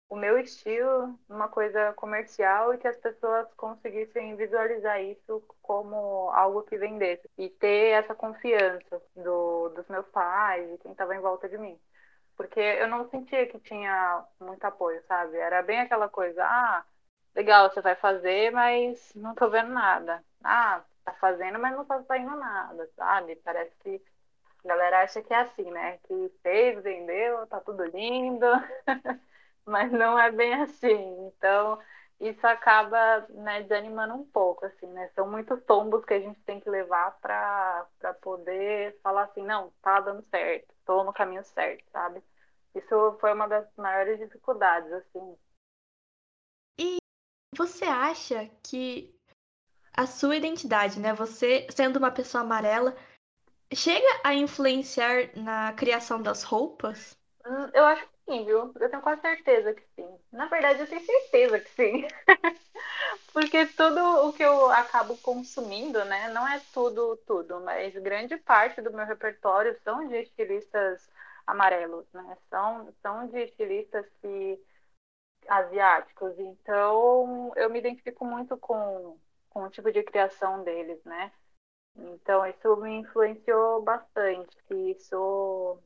o 0.08 0.16
meu 0.16 0.38
estilo 0.38 1.18
numa 1.28 1.48
coisa 1.48 1.92
comercial 1.94 2.74
e 2.74 2.78
que 2.78 2.88
as 2.88 2.96
pessoas 2.98 3.52
conseguissem 3.54 4.36
visualizar 4.36 5.02
isso 5.02 5.42
como 5.62 6.30
algo 6.32 6.62
que 6.64 6.78
vendesse 6.78 7.28
e 7.38 7.50
ter 7.50 7.92
essa 8.04 8.14
confiança 8.14 9.02
do, 9.16 9.70
dos 9.70 9.88
meus 9.88 10.06
pais 10.08 10.70
e 10.74 10.78
quem 10.78 10.92
estava 10.92 11.14
em 11.16 11.20
volta 11.20 11.48
de 11.48 11.58
mim 11.58 11.78
porque 12.36 12.60
eu 12.60 12.88
não 12.88 13.08
sentia 13.10 13.46
que 13.48 13.58
tinha 13.60 14.24
muito 14.40 14.64
apoio, 14.64 15.02
sabe? 15.08 15.36
Era 15.38 15.62
bem 15.62 15.80
aquela 15.80 16.08
coisa, 16.08 16.44
ah, 16.44 16.84
legal, 17.36 17.70
você 17.70 17.80
vai 17.80 17.94
fazer, 17.96 18.50
mas 18.52 19.12
não 19.14 19.34
tô 19.34 19.48
vendo 19.50 19.70
nada. 19.72 20.24
Ah, 20.42 20.82
tá 21.04 21.12
fazendo, 21.14 21.58
mas 21.58 21.76
não 21.76 21.84
tá 21.84 22.02
saindo 22.04 22.36
nada, 22.36 22.90
sabe? 22.96 23.36
Parece 23.36 23.76
que 23.80 24.02
a 24.64 24.68
galera 24.68 25.02
acha 25.02 25.22
que 25.22 25.32
é 25.34 25.40
assim, 25.40 25.70
né? 25.70 25.98
Que 26.04 26.30
fez, 26.42 26.82
vendeu, 26.82 27.46
tá 27.48 27.60
tudo 27.60 27.84
lindo, 27.84 28.46
mas 29.66 29.90
não 29.92 30.18
é 30.18 30.30
bem 30.32 30.54
assim. 30.62 31.26
Então, 31.28 31.78
isso 32.20 32.46
acaba 32.46 33.26
né, 33.30 33.62
desanimando 33.62 34.14
um 34.14 34.24
pouco, 34.26 34.64
assim, 34.66 34.86
né? 34.88 35.08
São 35.14 35.30
muitos 35.30 35.62
tombos 35.64 36.04
que 36.04 36.14
a 36.14 36.20
gente 36.20 36.40
tem 36.42 36.60
que 36.60 36.70
levar 36.70 37.18
para 37.20 37.86
poder 38.22 38.98
falar 39.02 39.24
assim, 39.24 39.44
não, 39.44 39.70
tá 39.82 40.00
dando 40.00 40.22
certo, 40.24 40.72
estou 40.78 41.04
no 41.04 41.12
caminho 41.12 41.44
certo, 41.44 41.84
sabe? 41.92 42.22
Isso 42.74 43.16
foi 43.20 43.32
uma 43.32 43.48
das 43.48 43.66
maiores 43.76 44.18
dificuldades, 44.18 44.92
assim. 44.92 45.36
Você 47.56 47.84
acha 47.86 48.50
que 48.62 49.14
a 49.96 50.06
sua 50.06 50.36
identidade, 50.36 51.00
né? 51.00 51.14
Você 51.14 51.66
sendo 51.70 51.96
uma 51.98 52.10
pessoa 52.10 52.44
amarela, 52.44 52.94
chega 53.74 54.06
a 54.22 54.34
influenciar 54.34 55.30
na 55.34 55.72
criação 55.72 56.20
das 56.20 56.42
roupas? 56.42 57.16
Hum, 57.46 57.70
eu 57.72 57.84
acho 57.86 58.02
que 58.02 58.14
sim, 58.26 58.44
viu? 58.44 58.72
Eu 58.78 58.90
tenho 58.90 59.02
quase 59.02 59.22
certeza 59.22 59.72
que 59.72 59.82
sim. 59.94 60.18
Na 60.30 60.46
verdade, 60.46 60.80
eu 60.80 60.86
tenho 60.86 61.00
certeza 61.00 61.58
que 61.58 61.70
sim. 61.70 62.06
Porque 63.32 63.66
tudo 63.66 64.00
o 64.28 64.32
que 64.32 64.42
eu 64.42 64.70
acabo 64.70 65.16
consumindo, 65.18 66.04
né? 66.04 66.28
Não 66.28 66.46
é 66.46 66.60
tudo, 66.72 67.16
tudo, 67.26 67.60
mas 67.60 67.94
grande 67.94 68.36
parte 68.36 68.82
do 68.82 68.92
meu 68.92 69.06
repertório 69.06 69.74
são 69.82 70.06
de 70.08 70.16
estilistas 70.16 71.08
amarelos, 71.46 72.04
né? 72.12 72.36
São, 72.50 72.92
são 73.02 73.26
de 73.28 73.38
estilistas 73.44 74.04
que 74.20 74.58
asiáticos. 75.48 76.38
Então, 76.38 77.52
eu 77.56 77.70
me 77.70 77.78
identifico 77.78 78.24
muito 78.24 78.56
com, 78.56 79.18
com 79.50 79.64
o 79.64 79.70
tipo 79.70 79.90
de 79.92 80.02
criação 80.02 80.62
deles, 80.62 81.02
né? 81.04 81.32
Então, 81.96 82.46
isso 82.46 82.76
me 82.76 82.96
influenciou 82.98 83.82
bastante. 83.82 84.56
E 84.70 84.92
isso 84.92 85.78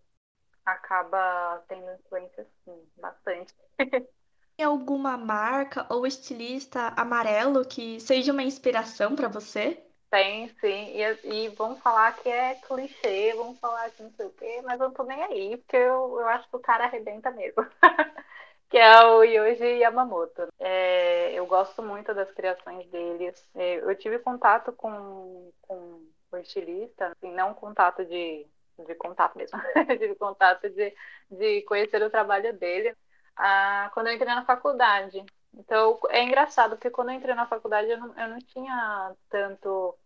acaba 0.64 1.62
tendo 1.68 1.90
influência, 1.92 2.46
sim, 2.64 2.88
bastante. 2.96 3.54
Tem 4.56 4.66
alguma 4.66 5.16
marca 5.16 5.86
ou 5.88 6.06
estilista 6.06 6.92
amarelo 6.94 7.64
que 7.64 7.98
seja 7.98 8.30
uma 8.30 8.42
inspiração 8.42 9.16
para 9.16 9.26
você? 9.26 9.82
Tem, 10.10 10.48
sim. 10.60 10.92
E, 10.96 11.46
e 11.46 11.48
vamos 11.50 11.80
falar 11.80 12.12
que 12.16 12.28
é 12.28 12.56
clichê, 12.56 13.32
vamos 13.34 13.58
falar 13.58 13.90
que 13.90 14.02
não 14.02 14.10
sei 14.12 14.26
o 14.26 14.30
quê, 14.32 14.60
mas 14.64 14.80
eu 14.80 14.88
não 14.88 14.94
tô 14.94 15.04
nem 15.04 15.22
aí, 15.22 15.56
porque 15.56 15.76
eu, 15.76 16.20
eu 16.20 16.28
acho 16.28 16.48
que 16.48 16.56
o 16.56 16.60
cara 16.60 16.84
arrebenta 16.84 17.30
mesmo. 17.30 17.64
que 18.70 18.78
é 18.78 19.04
o 19.04 19.24
Yoji 19.24 19.80
Yamamoto. 19.80 20.48
É, 20.58 21.32
eu 21.34 21.44
gosto 21.46 21.82
muito 21.82 22.14
das 22.14 22.30
criações 22.32 22.88
deles. 22.88 23.44
É, 23.54 23.76
eu 23.76 23.94
tive 23.96 24.20
contato 24.20 24.72
com, 24.72 25.50
com 25.62 26.06
o 26.32 26.36
estilista, 26.36 27.08
assim, 27.08 27.32
não 27.34 27.52
contato 27.52 28.04
de, 28.04 28.46
de 28.86 28.94
contato 28.94 29.36
mesmo, 29.36 29.58
tive 29.98 30.14
contato 30.14 30.70
de, 30.70 30.94
de 31.30 31.62
conhecer 31.62 32.00
o 32.02 32.10
trabalho 32.10 32.56
dele 32.56 32.96
ah, 33.36 33.90
quando 33.92 34.06
eu 34.06 34.14
entrei 34.14 34.32
na 34.34 34.44
faculdade. 34.44 35.24
Então, 35.52 35.98
é 36.10 36.22
engraçado, 36.22 36.76
porque 36.76 36.90
quando 36.90 37.10
eu 37.10 37.16
entrei 37.16 37.34
na 37.34 37.46
faculdade, 37.46 37.90
eu 37.90 37.98
não, 37.98 38.16
eu 38.16 38.28
não 38.28 38.38
tinha 38.38 39.14
tanto 39.28 39.98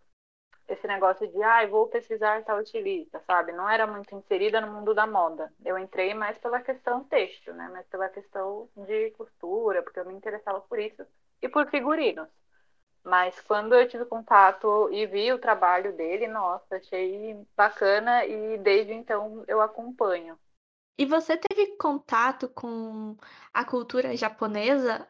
esse 0.69 0.87
negócio 0.87 1.27
de, 1.29 1.43
ah, 1.43 1.67
vou 1.67 1.89
pesquisar 1.89 2.43
tal 2.45 2.61
estilista, 2.61 3.23
sabe? 3.27 3.53
Não 3.53 3.69
era 3.69 3.87
muito 3.87 4.15
inserida 4.15 4.61
no 4.61 4.73
mundo 4.73 4.95
da 4.95 5.07
moda. 5.07 5.53
Eu 5.65 5.79
entrei 5.79 6.15
mais 6.15 6.39
pela 6.39 6.61
questão 6.61 7.05
têxtil, 7.05 7.55
né? 7.55 7.69
Mas 7.73 7.87
pela 7.87 8.09
questão 8.09 8.69
de 8.77 9.11
costura, 9.13 9.83
porque 9.83 10.01
eu 10.01 10.07
me 10.07 10.15
interessava 10.15 10.61
por 10.63 10.79
isso. 10.79 11.05
E 11.43 11.49
por 11.49 11.69
figurinos. 11.69 12.29
Mas 13.05 13.39
quando 13.43 13.75
eu 13.75 13.87
tive 13.87 14.07
contato 14.07 14.89
e 14.91 15.07
vi 15.07 15.31
o 15.31 15.39
trabalho 15.39 15.95
dele, 15.95 16.27
nossa, 16.27 16.77
achei 16.77 17.37
bacana 17.55 18.25
e 18.25 18.57
desde 18.59 18.95
então 18.95 19.45
eu 19.47 19.61
acompanho. 19.61 20.39
E 20.97 21.05
você 21.05 21.37
teve 21.37 21.77
contato 21.77 22.49
com 22.49 23.17
a 23.53 23.65
cultura 23.65 24.17
japonesa 24.17 25.07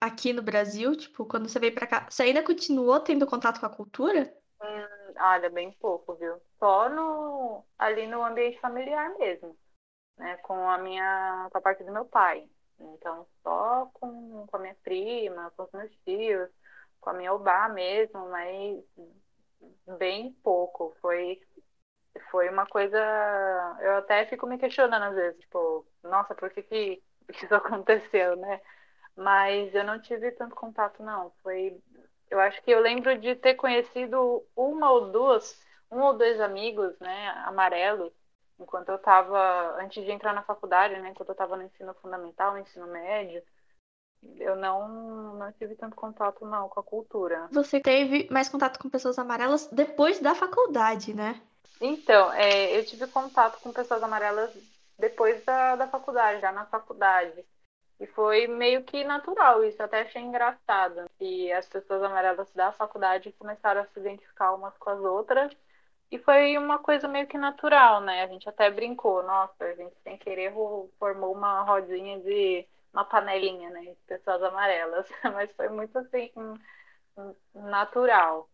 aqui 0.00 0.32
no 0.32 0.42
Brasil? 0.42 0.94
Tipo, 0.96 1.24
quando 1.24 1.48
você 1.48 1.58
veio 1.58 1.74
pra 1.74 1.86
cá, 1.86 2.06
você 2.10 2.24
ainda 2.24 2.42
continuou 2.42 3.00
tendo 3.00 3.26
contato 3.26 3.60
com 3.60 3.66
a 3.66 3.70
cultura? 3.74 4.30
Olha, 5.18 5.50
bem 5.50 5.72
pouco, 5.80 6.14
viu? 6.16 6.40
Só 6.58 6.88
no, 6.88 7.64
ali 7.78 8.06
no 8.06 8.22
ambiente 8.24 8.60
familiar 8.60 9.10
mesmo, 9.18 9.56
né? 10.18 10.36
Com 10.38 10.68
a 10.70 10.78
minha, 10.78 11.48
com 11.52 11.58
a 11.58 11.60
parte 11.62 11.84
do 11.84 11.92
meu 11.92 12.06
pai. 12.06 12.48
Então, 12.80 13.26
só 13.42 13.86
com, 13.94 14.46
com 14.48 14.56
a 14.56 14.60
minha 14.60 14.76
prima, 14.84 15.52
com 15.56 15.64
os 15.64 15.72
meus 15.72 15.92
tios 16.04 16.50
com 17.00 17.10
a 17.10 17.14
minha 17.14 17.32
Obá 17.34 17.68
mesmo, 17.68 18.28
mas 18.30 18.84
bem 19.98 20.32
pouco. 20.42 20.94
Foi, 21.00 21.40
foi 22.30 22.48
uma 22.50 22.66
coisa. 22.66 22.98
Eu 23.80 23.96
até 23.98 24.26
fico 24.26 24.46
me 24.46 24.58
questionando 24.58 25.04
às 25.04 25.14
vezes, 25.14 25.40
tipo, 25.40 25.86
nossa, 26.02 26.34
por 26.34 26.50
que, 26.50 26.62
que 26.62 27.02
isso 27.44 27.54
aconteceu, 27.54 28.36
né? 28.36 28.60
Mas 29.16 29.74
eu 29.74 29.84
não 29.84 30.00
tive 30.00 30.32
tanto 30.32 30.56
contato, 30.56 31.02
não. 31.02 31.32
Foi. 31.42 31.80
Eu 32.30 32.38
acho 32.40 32.62
que 32.62 32.70
eu 32.70 32.80
lembro 32.80 33.18
de 33.18 33.34
ter 33.34 33.54
conhecido 33.54 34.44
uma 34.54 34.90
ou 34.90 35.10
duas, 35.10 35.60
um 35.90 36.00
ou 36.00 36.16
dois 36.16 36.40
amigos, 36.40 36.98
né, 37.00 37.28
amarelos, 37.44 38.12
enquanto 38.58 38.90
eu 38.90 38.96
estava, 38.96 39.76
antes 39.82 40.04
de 40.04 40.10
entrar 40.12 40.32
na 40.32 40.42
faculdade, 40.42 40.96
né, 41.00 41.08
enquanto 41.10 41.30
eu 41.30 41.32
estava 41.32 41.56
no 41.56 41.64
ensino 41.64 41.92
fundamental, 41.94 42.52
no 42.52 42.60
ensino 42.60 42.86
médio 42.86 43.42
eu 44.38 44.56
não, 44.56 45.34
não 45.34 45.52
tive 45.52 45.74
tanto 45.74 45.96
contato 45.96 46.44
não 46.44 46.68
com 46.68 46.80
a 46.80 46.82
cultura. 46.82 47.48
Você 47.50 47.80
teve 47.80 48.28
mais 48.30 48.48
contato 48.48 48.78
com 48.78 48.90
pessoas 48.90 49.18
amarelas 49.18 49.66
depois 49.68 50.20
da 50.20 50.34
faculdade, 50.34 51.14
né? 51.14 51.40
Então, 51.80 52.32
é, 52.34 52.78
eu 52.78 52.84
tive 52.84 53.06
contato 53.06 53.58
com 53.60 53.72
pessoas 53.72 54.02
amarelas 54.02 54.50
depois 54.98 55.42
da, 55.44 55.76
da 55.76 55.88
faculdade, 55.88 56.40
já 56.40 56.52
na 56.52 56.66
faculdade. 56.66 57.44
E 58.00 58.06
foi 58.06 58.46
meio 58.46 58.82
que 58.82 59.04
natural 59.04 59.62
isso, 59.62 59.82
até 59.82 60.00
achei 60.00 60.22
engraçado. 60.22 61.04
Que 61.18 61.52
as 61.52 61.68
pessoas 61.68 62.02
amarelas 62.02 62.50
da 62.52 62.72
faculdade 62.72 63.34
começaram 63.38 63.82
a 63.82 63.86
se 63.86 64.00
identificar 64.00 64.54
umas 64.54 64.76
com 64.78 64.90
as 64.90 65.00
outras. 65.00 65.52
E 66.10 66.18
foi 66.18 66.56
uma 66.56 66.78
coisa 66.78 67.06
meio 67.06 67.26
que 67.26 67.36
natural, 67.36 68.00
né? 68.00 68.24
A 68.24 68.26
gente 68.26 68.48
até 68.48 68.70
brincou, 68.70 69.22
nossa, 69.22 69.64
a 69.64 69.74
gente 69.74 69.94
sem 70.02 70.16
querer 70.16 70.52
formou 70.98 71.32
uma 71.32 71.62
rodinha 71.62 72.18
de 72.20 72.66
uma 72.92 73.04
panelinha, 73.04 73.70
né, 73.70 73.82
de 73.82 73.96
pessoas 74.06 74.42
amarelas, 74.42 75.06
mas 75.32 75.50
foi 75.52 75.68
muito 75.68 75.96
assim 75.98 76.32
natural. 77.54 78.48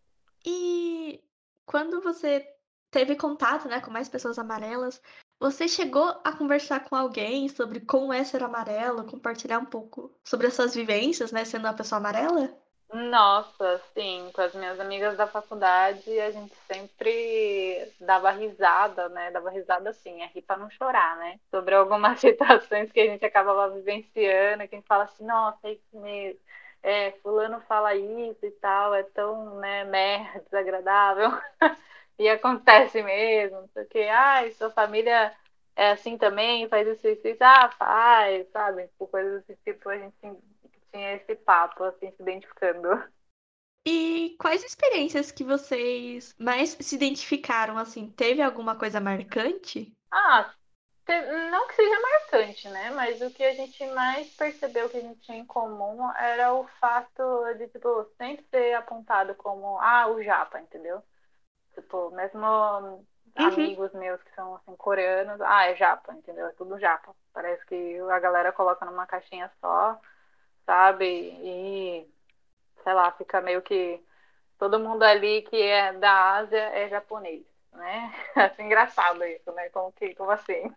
E 0.45 1.23
quando 1.65 2.01
você 2.01 2.47
teve 2.91 3.15
contato, 3.15 3.67
né, 3.67 3.81
com 3.81 3.91
mais 3.91 4.07
pessoas 4.07 4.37
amarelas, 4.37 5.01
você 5.39 5.67
chegou 5.67 6.03
a 6.23 6.31
conversar 6.35 6.81
com 6.81 6.95
alguém 6.95 7.49
sobre 7.49 7.79
como 7.81 8.13
é 8.13 8.23
ser 8.23 8.43
amarelo, 8.43 9.05
compartilhar 9.05 9.59
um 9.59 9.65
pouco 9.65 10.13
sobre 10.23 10.47
as 10.47 10.53
suas 10.53 10.75
vivências, 10.75 11.31
né, 11.31 11.43
sendo 11.45 11.65
uma 11.65 11.73
pessoa 11.75 11.97
amarela? 11.99 12.55
Nossa, 12.89 13.79
sim, 13.93 14.31
com 14.33 14.41
as 14.41 14.55
minhas 14.55 14.79
amigas 14.79 15.17
da 15.17 15.27
faculdade, 15.27 16.19
a 16.21 16.31
gente 16.31 16.55
sempre 16.71 17.93
dava 17.99 18.31
risada, 18.31 19.09
né? 19.09 19.29
Dava 19.29 19.49
risada 19.49 19.89
assim, 19.89 20.21
é 20.21 20.27
rir 20.27 20.41
pra 20.43 20.55
não 20.57 20.69
chorar, 20.69 21.17
né? 21.17 21.37
Sobre 21.51 21.75
algumas 21.75 22.17
situações 22.21 22.89
que 22.91 22.99
a 23.01 23.05
gente 23.07 23.25
acabava 23.25 23.73
vivenciando, 23.75 24.67
que 24.67 24.75
a 24.75 24.77
gente 24.79 24.87
fala 24.87 25.03
assim, 25.03 25.25
nossa, 25.25 25.67
é 25.67 25.73
isso 25.73 25.99
mesmo. 25.99 26.39
É, 26.81 27.11
fulano 27.21 27.59
fala 27.67 27.93
isso 27.95 28.45
e 28.45 28.51
tal, 28.51 28.93
é 28.95 29.03
tão, 29.03 29.59
né, 29.59 29.83
merda, 29.83 30.39
desagradável. 30.41 31.31
e 32.19 32.29
acontece 32.29 33.01
mesmo, 33.03 33.61
não 33.61 33.67
sei 33.69 33.83
o 33.83 33.87
que, 33.87 34.03
ai, 34.07 34.51
sua 34.51 34.71
família 34.71 35.35
é 35.75 35.91
assim 35.91 36.17
também, 36.17 36.67
faz 36.67 36.87
isso, 36.87 37.07
isso, 37.07 37.27
isso, 37.27 37.43
ah, 37.43 37.69
faz, 37.77 38.49
sabe? 38.51 38.89
Por 38.97 39.07
coisas 39.09 39.43
desse 39.45 39.61
tipo, 39.63 39.89
a 39.89 39.97
gente 39.97 40.15
tinha 40.91 41.15
esse 41.15 41.35
papo, 41.35 41.83
assim, 41.83 42.11
se 42.11 42.21
identificando. 42.21 42.89
E 43.85 44.35
quais 44.39 44.63
experiências 44.63 45.31
que 45.31 45.43
vocês 45.43 46.35
mais 46.37 46.71
se 46.71 46.95
identificaram, 46.95 47.77
assim? 47.77 48.09
Teve 48.09 48.41
alguma 48.41 48.75
coisa 48.75 48.99
marcante? 48.99 49.93
Ah, 50.11 50.53
não 51.07 51.67
que 51.67 51.75
seja 51.75 51.99
marcante, 52.01 52.69
né? 52.69 52.89
Mas 52.91 53.21
o 53.21 53.31
que 53.31 53.43
a 53.43 53.53
gente 53.53 53.85
mais 53.91 54.35
percebeu 54.35 54.89
que 54.89 54.97
a 54.97 55.01
gente 55.01 55.21
tinha 55.21 55.37
em 55.37 55.45
comum 55.45 56.11
era 56.15 56.53
o 56.53 56.67
fato 56.81 57.23
de, 57.57 57.67
tipo, 57.69 58.03
sempre 58.17 58.45
ser 58.49 58.73
apontado 58.73 59.35
como, 59.35 59.79
ah, 59.79 60.07
o 60.07 60.21
japa, 60.21 60.59
entendeu? 60.59 61.01
Tipo, 61.81 62.11
mesmo 62.11 62.45
uhum. 62.45 63.05
amigos 63.37 63.93
meus 63.93 64.21
que 64.23 64.33
são, 64.33 64.55
assim, 64.55 64.75
coreanos, 64.75 65.39
ah, 65.41 65.65
é 65.65 65.75
japa, 65.75 66.13
entendeu? 66.13 66.47
É 66.47 66.51
tudo 66.51 66.79
japa. 66.79 67.15
Parece 67.33 67.65
que 67.65 67.99
a 67.99 68.19
galera 68.19 68.51
coloca 68.51 68.85
numa 68.85 69.05
caixinha 69.05 69.51
só 69.61 69.99
sabe? 70.67 71.05
E, 71.05 72.05
sei 72.83 72.93
lá, 72.93 73.11
fica 73.13 73.41
meio 73.41 73.61
que 73.61 73.99
todo 74.59 74.79
mundo 74.79 75.01
ali 75.01 75.41
que 75.43 75.55
é 75.55 75.93
da 75.93 76.35
Ásia 76.35 76.59
é 76.59 76.89
japonês, 76.89 77.45
né? 77.71 78.13
Acho 78.35 78.61
engraçado 78.61 79.23
isso, 79.23 79.51
né? 79.53 79.69
Como, 79.69 79.91
que, 79.93 80.13
como 80.13 80.29
assim? 80.29 80.69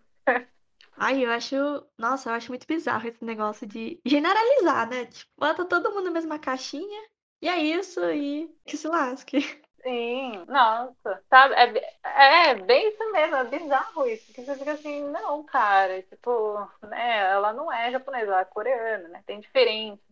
Ai, 0.96 1.24
eu 1.24 1.30
acho. 1.30 1.56
Nossa, 1.98 2.30
eu 2.30 2.34
acho 2.34 2.50
muito 2.50 2.66
bizarro 2.66 3.08
esse 3.08 3.24
negócio 3.24 3.66
de 3.66 4.00
generalizar, 4.04 4.88
né? 4.88 5.06
Tipo, 5.06 5.30
bota 5.36 5.64
todo 5.64 5.90
mundo 5.90 6.04
na 6.04 6.10
mesma 6.10 6.38
caixinha 6.38 7.08
e 7.42 7.48
é 7.48 7.58
isso 7.58 8.04
e 8.10 8.54
que 8.64 8.76
se 8.76 8.86
lasque. 8.86 9.38
Sim, 9.82 10.44
nossa, 10.46 11.22
sabe? 11.30 11.54
É, 11.54 12.50
é 12.50 12.54
bem 12.54 12.88
isso 12.90 13.12
mesmo, 13.12 13.36
é 13.36 13.44
bizarro 13.44 14.06
isso. 14.06 14.30
Que 14.32 14.44
você 14.44 14.56
fica 14.58 14.72
assim, 14.72 15.02
não, 15.10 15.42
cara, 15.44 16.02
tipo, 16.02 16.58
né? 16.82 17.30
Ela 17.30 17.52
não 17.54 17.72
é 17.72 17.90
japonesa, 17.90 18.26
ela 18.26 18.40
é 18.42 18.44
coreana, 18.44 19.08
né? 19.08 19.22
Tem 19.26 19.40
diferença. 19.40 20.02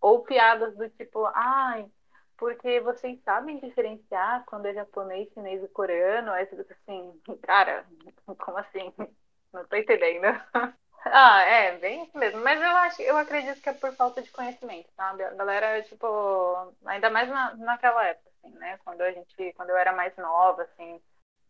Ou 0.00 0.22
piadas 0.22 0.76
do 0.76 0.88
tipo, 0.90 1.26
ai, 1.34 1.90
porque 2.38 2.80
vocês 2.80 3.20
sabem 3.24 3.58
diferenciar 3.60 4.44
quando 4.46 4.66
é 4.66 4.74
japonês, 4.74 5.28
chinês 5.34 5.62
e 5.62 5.68
coreano? 5.68 6.32
Aí 6.32 6.46
você 6.46 6.56
fica 6.56 6.74
assim, 6.82 7.20
cara, 7.42 7.84
como 8.38 8.58
assim? 8.58 8.92
Não 9.52 9.66
tô 9.66 9.76
entendendo. 9.76 10.24
Ah, 11.06 11.40
é, 11.42 11.78
bem 11.78 12.04
isso 12.04 12.18
mesmo. 12.18 12.40
Mas 12.42 12.60
eu 12.60 12.68
acho, 12.68 13.02
eu 13.02 13.16
acredito 13.16 13.60
que 13.62 13.68
é 13.70 13.72
por 13.72 13.90
falta 13.96 14.20
de 14.22 14.30
conhecimento, 14.30 14.90
sabe? 14.94 15.24
A 15.24 15.30
galera, 15.34 15.82
tipo, 15.82 16.06
ainda 16.84 17.08
mais 17.10 17.28
na, 17.28 17.54
naquela 17.56 18.04
época, 18.06 18.29
assim, 18.42 18.54
né? 18.58 18.78
Quando 18.84 19.00
a 19.02 19.12
gente, 19.12 19.52
quando 19.54 19.70
eu 19.70 19.76
era 19.76 19.92
mais 19.92 20.16
nova, 20.16 20.62
assim, 20.62 21.00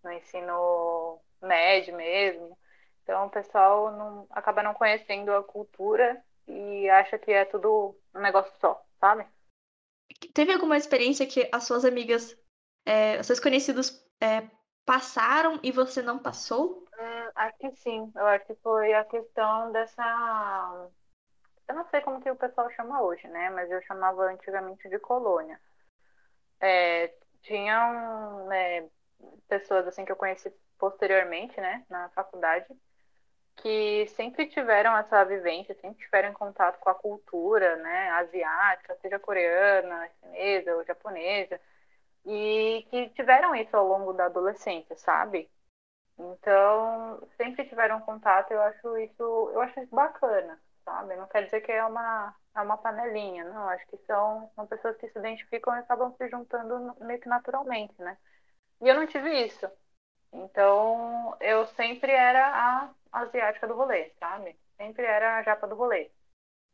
no 0.02 0.12
ensino 0.12 1.20
médio 1.42 1.96
mesmo. 1.96 2.58
Então 3.02 3.26
o 3.26 3.30
pessoal 3.30 3.90
não, 3.92 4.26
acaba 4.30 4.62
não 4.62 4.74
conhecendo 4.74 5.32
a 5.32 5.42
cultura 5.42 6.22
e 6.46 6.88
acha 6.90 7.18
que 7.18 7.32
é 7.32 7.44
tudo 7.44 7.96
um 8.14 8.20
negócio 8.20 8.52
só, 8.60 8.84
sabe? 8.98 9.26
Teve 10.34 10.52
alguma 10.52 10.76
experiência 10.76 11.26
que 11.26 11.48
as 11.52 11.64
suas 11.64 11.84
amigas, 11.84 12.36
é, 12.84 13.22
seus 13.22 13.40
conhecidos 13.40 14.04
é, 14.20 14.48
passaram 14.84 15.58
e 15.62 15.72
você 15.72 16.02
não 16.02 16.18
passou? 16.18 16.84
acho 17.34 17.58
que 17.58 17.70
sim. 17.76 18.12
Eu 18.14 18.26
acho 18.26 18.46
que 18.46 18.54
foi 18.56 18.92
a 18.92 19.04
questão 19.04 19.72
dessa. 19.72 20.88
Eu 21.68 21.74
não 21.74 21.84
sei 21.88 22.00
como 22.00 22.20
que 22.20 22.30
o 22.30 22.36
pessoal 22.36 22.70
chama 22.72 23.02
hoje, 23.02 23.26
né? 23.28 23.50
Mas 23.50 23.70
eu 23.70 23.80
chamava 23.82 24.24
antigamente 24.24 24.88
de 24.88 24.98
colônia. 24.98 25.60
É, 26.60 27.12
tinham 27.42 28.46
né, 28.46 28.88
pessoas 29.48 29.86
assim 29.86 30.04
que 30.04 30.12
eu 30.12 30.16
conheci 30.16 30.52
posteriormente, 30.78 31.60
né, 31.60 31.84
na 31.88 32.08
faculdade, 32.10 32.66
que 33.56 34.06
sempre 34.08 34.46
tiveram 34.46 34.96
essa 34.96 35.24
vivência, 35.24 35.74
sempre 35.74 36.02
tiveram 36.04 36.32
contato 36.32 36.78
com 36.80 36.88
a 36.90 36.94
cultura, 36.94 37.76
né, 37.76 38.10
asiática, 38.12 38.96
seja 39.02 39.18
coreana, 39.18 40.08
chinesa 40.20 40.76
ou 40.76 40.84
japonesa, 40.84 41.60
e 42.26 42.86
que 42.90 43.10
tiveram 43.10 43.54
isso 43.54 43.76
ao 43.76 43.86
longo 43.86 44.12
da 44.12 44.26
adolescência, 44.26 44.96
sabe? 44.96 45.50
Então, 46.18 47.26
sempre 47.36 47.66
tiveram 47.68 48.00
contato, 48.00 48.52
eu 48.52 48.62
acho 48.62 48.98
isso, 48.98 49.22
eu 49.54 49.60
acho 49.62 49.80
isso 49.80 49.94
bacana, 49.94 50.60
sabe? 50.84 51.16
Não 51.16 51.26
quer 51.28 51.44
dizer 51.44 51.60
que 51.62 51.72
é 51.72 51.84
uma, 51.84 52.34
é 52.54 52.60
uma 52.60 52.78
panelinha, 52.78 53.44
não. 53.44 53.68
Acho 53.68 53.86
que 53.86 53.96
são, 54.06 54.50
são 54.54 54.66
pessoas 54.66 54.96
que 54.96 55.08
se 55.08 55.18
identificam 55.18 55.74
e 55.74 55.78
acabam 55.78 56.14
se 56.16 56.28
juntando 56.28 56.96
meio 57.04 57.20
que 57.20 57.28
naturalmente, 57.28 57.94
né? 58.00 58.16
E 58.80 58.88
eu 58.88 58.94
não 58.94 59.06
tive 59.06 59.30
isso. 59.44 59.70
Então, 60.32 61.36
eu 61.40 61.66
sempre 61.68 62.12
era 62.12 62.46
a 62.46 62.90
asiática 63.12 63.66
do 63.66 63.74
rolê, 63.74 64.12
sabe? 64.18 64.56
Sempre 64.76 65.04
era 65.04 65.38
a 65.38 65.42
japa 65.42 65.66
do 65.66 65.74
rolê. 65.74 66.10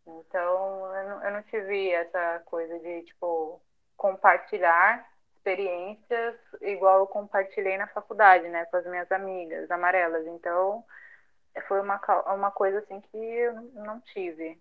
Então, 0.06 0.95
eu 0.95 1.09
não, 1.09 1.25
eu 1.25 1.33
não 1.33 1.42
tive 1.45 1.90
essa 1.90 2.42
coisa 2.47 2.78
de, 2.78 3.02
tipo, 3.04 3.61
compartilhar 3.97 5.09
experiências 5.37 6.37
igual 6.61 7.00
eu 7.00 7.06
compartilhei 7.06 7.78
na 7.78 7.87
faculdade, 7.88 8.49
né, 8.49 8.66
com 8.66 8.76
as 8.76 8.87
minhas 8.87 9.11
amigas 9.12 9.71
amarelas. 9.71 10.26
Então, 10.26 10.85
foi 11.68 11.80
uma, 11.80 12.00
uma 12.35 12.50
coisa 12.50 12.78
assim 12.80 13.00
que 13.00 13.16
eu 13.16 13.54
não 13.75 14.00
tive. 14.00 14.61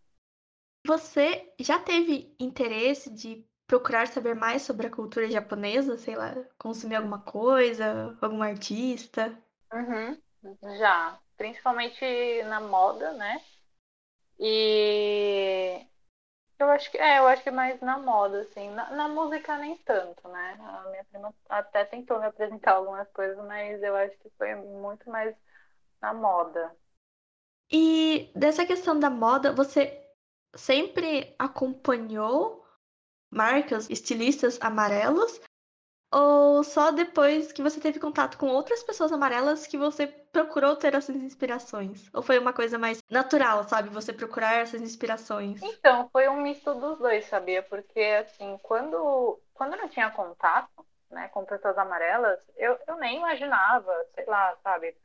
Você 0.86 1.52
já 1.60 1.80
teve 1.80 2.36
interesse 2.40 3.10
de 3.10 3.44
procurar 3.66 4.08
saber 4.08 4.36
mais 4.36 4.62
sobre 4.62 4.86
a 4.86 4.92
cultura 4.92 5.28
japonesa? 5.30 5.98
Sei 5.98 6.16
lá, 6.16 6.36
consumir 6.60 6.96
alguma 6.96 7.20
coisa, 7.20 8.16
algum 8.22 8.44
artista? 8.44 9.36
Uhum, 9.74 10.16
já. 10.78 11.20
Principalmente 11.38 12.44
na 12.44 12.60
moda, 12.60 13.14
né? 13.14 13.42
E 14.40 15.84
eu 16.60 16.70
acho 16.70 16.92
que 16.92 17.00
é, 17.00 17.18
eu 17.18 17.28
acho 17.28 17.42
que 17.44 17.50
mais 17.50 17.82
na 17.82 17.98
moda, 17.98 18.42
assim. 18.42 18.70
Na, 18.70 18.92
na, 18.92 19.08
música 19.08 19.58
nem 19.58 19.76
tanto, 19.80 20.28
né? 20.28 20.58
A 20.60 20.90
minha 20.92 21.04
prima 21.06 21.34
até 21.50 21.84
tentou 21.84 22.20
me 22.20 22.28
apresentar 22.28 22.74
algumas 22.74 23.10
coisas, 23.10 23.38
mas 23.48 23.82
eu 23.82 23.96
acho 23.96 24.16
que 24.20 24.30
foi 24.38 24.54
muito 24.54 25.10
mais 25.10 25.36
na 26.00 26.14
moda. 26.14 26.72
E 27.72 28.32
dessa 28.36 28.66
questão 28.66 29.00
da 29.00 29.10
moda, 29.10 29.52
você 29.52 30.05
sempre 30.56 31.36
acompanhou 31.38 32.66
marcas, 33.32 33.90
estilistas 33.90 34.58
amarelos? 34.62 35.42
Ou 36.12 36.64
só 36.64 36.92
depois 36.92 37.52
que 37.52 37.62
você 37.62 37.80
teve 37.82 38.00
contato 38.00 38.38
com 38.38 38.48
outras 38.48 38.82
pessoas 38.84 39.12
amarelas 39.12 39.68
que 39.68 39.78
você 39.78 40.08
procurou 40.08 40.76
ter 40.76 40.94
essas 40.94 41.16
inspirações? 41.16 42.10
Ou 42.14 42.22
foi 42.22 42.40
uma 42.40 42.54
coisa 42.54 42.78
mais 42.78 43.00
natural, 43.10 43.68
sabe? 43.68 43.90
Você 43.90 44.14
procurar 44.14 44.62
essas 44.62 44.82
inspirações? 44.82 45.62
Então, 45.62 46.08
foi 46.12 46.30
um 46.30 46.42
misto 46.42 46.74
dos 46.76 47.00
dois, 47.00 47.26
sabia? 47.26 47.62
Porque, 47.64 48.00
assim, 48.00 48.58
quando, 48.64 49.40
quando 49.54 49.74
eu 49.74 49.80
não 49.80 49.90
tinha 49.90 50.10
contato 50.12 50.86
né, 51.10 51.28
com 51.30 51.44
pessoas 51.44 51.78
amarelas, 51.78 52.40
eu, 52.56 52.78
eu 52.88 52.96
nem 52.98 53.18
imaginava, 53.18 53.94
sei 54.14 54.26
lá, 54.26 54.56
sabe? 54.64 54.96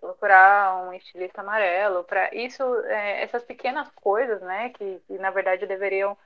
Procurar 0.00 0.84
um 0.84 0.92
estilista 0.94 1.40
amarelo. 1.42 2.04
para 2.04 2.34
Isso, 2.34 2.62
é, 2.86 3.22
essas 3.22 3.42
pequenas 3.44 3.88
coisas, 3.92 4.40
né? 4.42 4.70
Que, 4.70 5.00
que, 5.06 5.18
na 5.18 5.30
verdade, 5.30 5.66
deveriam 5.66 6.16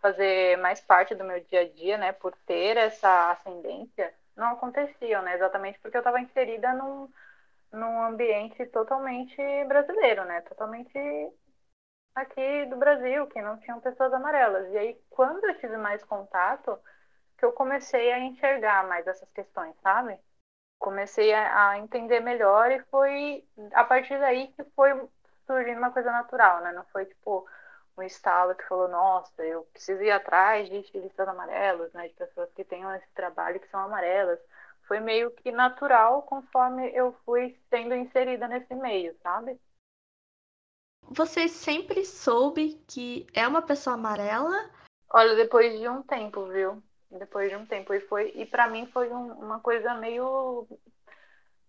fazer 0.00 0.58
mais 0.58 0.80
parte 0.80 1.14
do 1.14 1.24
meu 1.24 1.40
dia 1.44 1.60
a 1.62 1.68
dia, 1.68 1.96
né, 1.98 2.12
por 2.12 2.36
ter 2.46 2.76
essa 2.76 3.30
ascendência, 3.30 4.12
não 4.36 4.48
aconteciam, 4.52 5.22
né, 5.22 5.34
exatamente 5.36 5.78
porque 5.80 5.96
eu 5.96 6.00
estava 6.00 6.20
inserida 6.20 6.74
num, 6.74 7.08
num 7.72 8.02
ambiente 8.04 8.66
totalmente 8.66 9.36
brasileiro, 9.66 10.24
né, 10.26 10.40
totalmente 10.42 10.92
aqui 12.14 12.66
do 12.66 12.76
Brasil, 12.76 13.26
que 13.28 13.40
não 13.42 13.58
tinham 13.60 13.80
pessoas 13.80 14.12
amarelas. 14.12 14.70
E 14.72 14.78
aí, 14.78 15.00
quando 15.10 15.44
eu 15.44 15.58
tive 15.58 15.76
mais 15.76 16.02
contato, 16.04 16.78
que 17.38 17.44
eu 17.44 17.52
comecei 17.52 18.12
a 18.12 18.20
enxergar 18.20 18.86
mais 18.88 19.06
essas 19.06 19.30
questões, 19.32 19.74
sabe? 19.82 20.18
Comecei 20.82 21.32
a, 21.32 21.70
a 21.70 21.78
entender 21.78 22.18
melhor 22.18 22.72
e 22.72 22.82
foi 22.90 23.44
a 23.72 23.84
partir 23.84 24.18
daí 24.18 24.48
que 24.48 24.64
foi 24.74 24.90
surgindo 25.46 25.78
uma 25.78 25.92
coisa 25.92 26.10
natural, 26.10 26.60
né? 26.60 26.72
Não 26.72 26.84
foi 26.86 27.06
tipo, 27.06 27.46
um 27.96 28.02
estalo 28.02 28.56
que 28.56 28.66
falou, 28.66 28.88
nossa, 28.88 29.44
eu 29.44 29.62
preciso 29.72 30.02
ir 30.02 30.10
atrás 30.10 30.68
de 30.68 30.78
estilistas 30.78 31.28
amarelos, 31.28 31.92
né, 31.92 32.08
de 32.08 32.14
pessoas 32.14 32.50
que 32.52 32.64
tenham 32.64 32.92
esse 32.96 33.06
trabalho 33.14 33.60
que 33.60 33.68
são 33.68 33.78
amarelas. 33.78 34.40
Foi 34.88 34.98
meio 34.98 35.30
que 35.30 35.52
natural 35.52 36.22
conforme 36.22 36.90
eu 36.92 37.14
fui 37.24 37.56
sendo 37.70 37.94
inserida 37.94 38.48
nesse 38.48 38.74
meio, 38.74 39.16
sabe? 39.22 39.56
Você 41.10 41.46
sempre 41.46 42.04
soube 42.04 42.82
que 42.88 43.24
é 43.32 43.46
uma 43.46 43.62
pessoa 43.62 43.94
amarela? 43.94 44.68
Olha, 45.08 45.36
depois 45.36 45.78
de 45.78 45.88
um 45.88 46.02
tempo, 46.02 46.46
viu? 46.46 46.82
Depois 47.18 47.50
de 47.50 47.56
um 47.56 47.66
tempo 47.66 47.92
e 47.94 48.00
foi 48.00 48.32
e 48.34 48.46
para 48.46 48.66
mim 48.68 48.86
foi 48.86 49.10
um, 49.10 49.32
uma 49.34 49.60
coisa 49.60 49.94
meio 49.94 50.66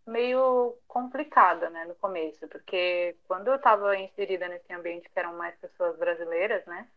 meio 0.05 0.77
complicada, 0.87 1.69
né, 1.69 1.85
no 1.85 1.95
começo, 1.95 2.47
porque 2.49 3.15
quando 3.27 3.47
eu 3.47 3.55
estava 3.55 3.95
inserida 3.97 4.47
nesse 4.47 4.71
ambiente 4.73 5.09
que 5.09 5.19
eram 5.19 5.33
mais 5.37 5.55
pessoas 5.57 5.97
brasileiras, 5.97 6.65
né, 6.65 6.87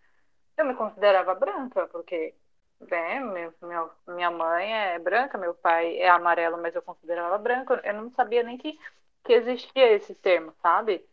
eu 0.56 0.64
me 0.66 0.74
considerava 0.74 1.34
branca, 1.34 1.86
porque, 1.88 2.34
né, 2.80 3.20
meu, 3.20 3.54
meu, 3.62 3.90
minha 4.08 4.30
mãe 4.30 4.72
é 4.72 4.98
branca, 4.98 5.38
meu 5.38 5.54
pai 5.54 5.98
é 5.98 6.08
amarelo, 6.10 6.60
mas 6.60 6.74
eu 6.74 6.82
considerava 6.82 7.38
branca, 7.38 7.80
eu 7.84 7.94
não 7.94 8.10
sabia 8.12 8.42
nem 8.42 8.58
que, 8.58 8.78
que 9.24 9.32
existia 9.34 9.92
esse 9.92 10.14
termo, 10.16 10.52
sabe? 10.62 11.04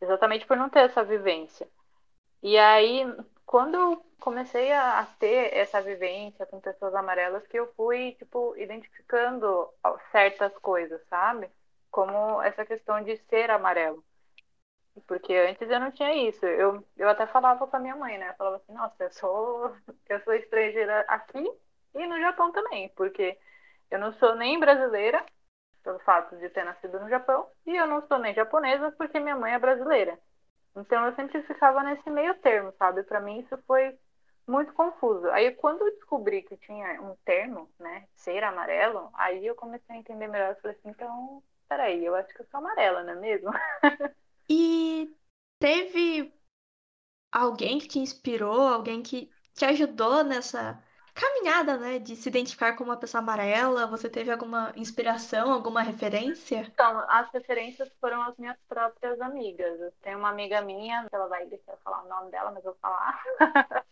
Exatamente 0.00 0.46
por 0.46 0.56
não 0.56 0.70
ter 0.70 0.80
essa 0.80 1.04
vivência. 1.04 1.68
E 2.42 2.58
aí, 2.58 3.04
quando 3.46 3.74
eu 3.76 4.06
comecei 4.20 4.72
a, 4.72 5.06
ter 5.18 5.54
essa 5.56 5.80
vivência 5.82 6.46
com 6.46 6.60
pessoas 6.60 6.94
amarelas, 6.94 7.46
que 7.48 7.58
eu 7.58 7.72
fui, 7.76 8.12
tipo, 8.18 8.56
identificando 8.56 9.68
certas 10.12 10.52
coisas, 10.58 11.00
sabe? 11.08 11.50
Como 11.90 12.42
essa 12.42 12.66
questão 12.66 13.02
de 13.02 13.16
ser 13.28 13.50
amarelo. 13.50 14.04
Porque 15.06 15.32
antes 15.34 15.68
eu 15.70 15.80
não 15.80 15.92
tinha 15.92 16.14
isso. 16.28 16.44
Eu, 16.46 16.84
eu 16.96 17.08
até 17.08 17.26
falava 17.26 17.66
com 17.66 17.76
a 17.76 17.80
minha 17.80 17.96
mãe, 17.96 18.18
né? 18.18 18.30
Eu 18.30 18.34
falava 18.34 18.56
assim, 18.56 18.72
nossa, 18.72 19.04
eu 19.04 19.10
sou, 19.12 19.76
eu 20.08 20.20
sou 20.22 20.34
estrangeira 20.34 21.00
aqui 21.08 21.38
e 21.94 22.06
no 22.06 22.18
Japão 22.20 22.50
também. 22.52 22.88
Porque 22.90 23.38
eu 23.90 23.98
não 23.98 24.12
sou 24.14 24.34
nem 24.36 24.58
brasileira, 24.58 25.24
pelo 25.84 25.98
fato 26.00 26.36
de 26.38 26.50
ter 26.50 26.64
nascido 26.64 27.00
no 27.00 27.08
Japão, 27.10 27.48
e 27.66 27.76
eu 27.76 27.86
não 27.86 28.06
sou 28.08 28.18
nem 28.18 28.34
japonesa 28.34 28.92
porque 28.92 29.20
minha 29.20 29.36
mãe 29.36 29.54
é 29.54 29.58
brasileira. 29.58 30.18
Então 30.76 31.04
eu 31.06 31.14
sempre 31.14 31.42
ficava 31.42 31.82
nesse 31.82 32.08
meio 32.10 32.34
termo, 32.40 32.72
sabe? 32.78 33.02
Para 33.02 33.20
mim 33.20 33.40
isso 33.40 33.56
foi 33.66 33.96
muito 34.46 34.72
confuso. 34.74 35.28
Aí 35.30 35.50
quando 35.52 35.80
eu 35.82 35.94
descobri 35.94 36.42
que 36.42 36.56
tinha 36.58 37.00
um 37.02 37.16
termo, 37.24 37.70
né, 37.78 38.06
ser 38.14 38.44
amarelo, 38.44 39.10
aí 39.14 39.44
eu 39.46 39.54
comecei 39.54 39.96
a 39.96 39.98
entender 39.98 40.28
melhor. 40.28 40.50
Eu 40.50 40.60
falei 40.60 40.76
assim, 40.78 40.88
então, 40.90 41.42
peraí, 41.68 42.04
eu 42.04 42.14
acho 42.14 42.32
que 42.32 42.42
eu 42.42 42.46
sou 42.50 42.58
amarela, 42.58 43.02
não 43.02 43.14
é 43.14 43.16
mesmo? 43.16 43.50
e 44.48 45.10
teve 45.58 46.32
alguém 47.32 47.78
que 47.78 47.88
te 47.88 47.98
inspirou, 47.98 48.60
alguém 48.60 49.02
que 49.02 49.30
te 49.54 49.64
ajudou 49.64 50.22
nessa 50.22 50.82
caminhada, 51.16 51.78
né, 51.78 51.98
de 51.98 52.14
se 52.14 52.28
identificar 52.28 52.76
como 52.76 52.90
uma 52.90 52.96
pessoa 52.96 53.22
amarela? 53.22 53.86
Você 53.86 54.08
teve 54.08 54.30
alguma 54.30 54.72
inspiração, 54.76 55.50
alguma 55.50 55.82
referência? 55.82 56.58
Então, 56.58 57.04
as 57.08 57.30
referências 57.32 57.90
foram 57.98 58.22
as 58.22 58.36
minhas 58.36 58.56
próprias 58.68 59.18
amigas. 59.20 59.92
Tenho 60.02 60.18
uma 60.18 60.28
amiga 60.28 60.60
minha, 60.60 61.06
ela 61.10 61.26
vai 61.26 61.46
deixar 61.46 61.72
eu 61.72 61.78
falar 61.78 62.04
o 62.04 62.08
nome 62.08 62.30
dela, 62.30 62.50
mas 62.52 62.64
eu 62.64 62.72
vou 62.72 62.80
falar. 62.80 63.22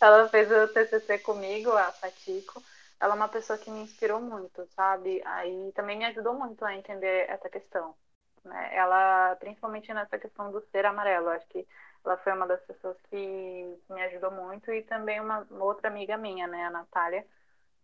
ela 0.00 0.28
fez 0.28 0.50
o 0.50 0.68
TCC 0.68 1.18
comigo, 1.20 1.70
a 1.70 1.92
Patico. 1.92 2.60
Ela 3.00 3.14
é 3.14 3.16
uma 3.16 3.28
pessoa 3.28 3.58
que 3.58 3.70
me 3.70 3.82
inspirou 3.82 4.20
muito, 4.20 4.66
sabe? 4.74 5.22
Aí 5.24 5.72
também 5.74 5.96
me 5.96 6.04
ajudou 6.06 6.34
muito 6.34 6.64
a 6.64 6.74
entender 6.74 7.30
essa 7.30 7.48
questão. 7.48 7.94
Né? 8.44 8.70
Ela, 8.74 9.36
principalmente 9.36 9.92
nessa 9.94 10.18
questão 10.18 10.50
do 10.50 10.60
ser 10.72 10.84
amarelo, 10.84 11.28
acho 11.28 11.46
que 11.48 11.66
ela 12.04 12.16
foi 12.18 12.32
uma 12.32 12.46
das 12.46 12.60
pessoas 12.62 12.96
que 13.08 13.78
me 13.88 14.02
ajudou 14.02 14.30
muito 14.30 14.70
e 14.72 14.82
também 14.82 15.20
uma 15.20 15.46
outra 15.50 15.88
amiga 15.88 16.16
minha, 16.16 16.46
né, 16.46 16.64
a 16.66 16.70
Natália. 16.70 17.26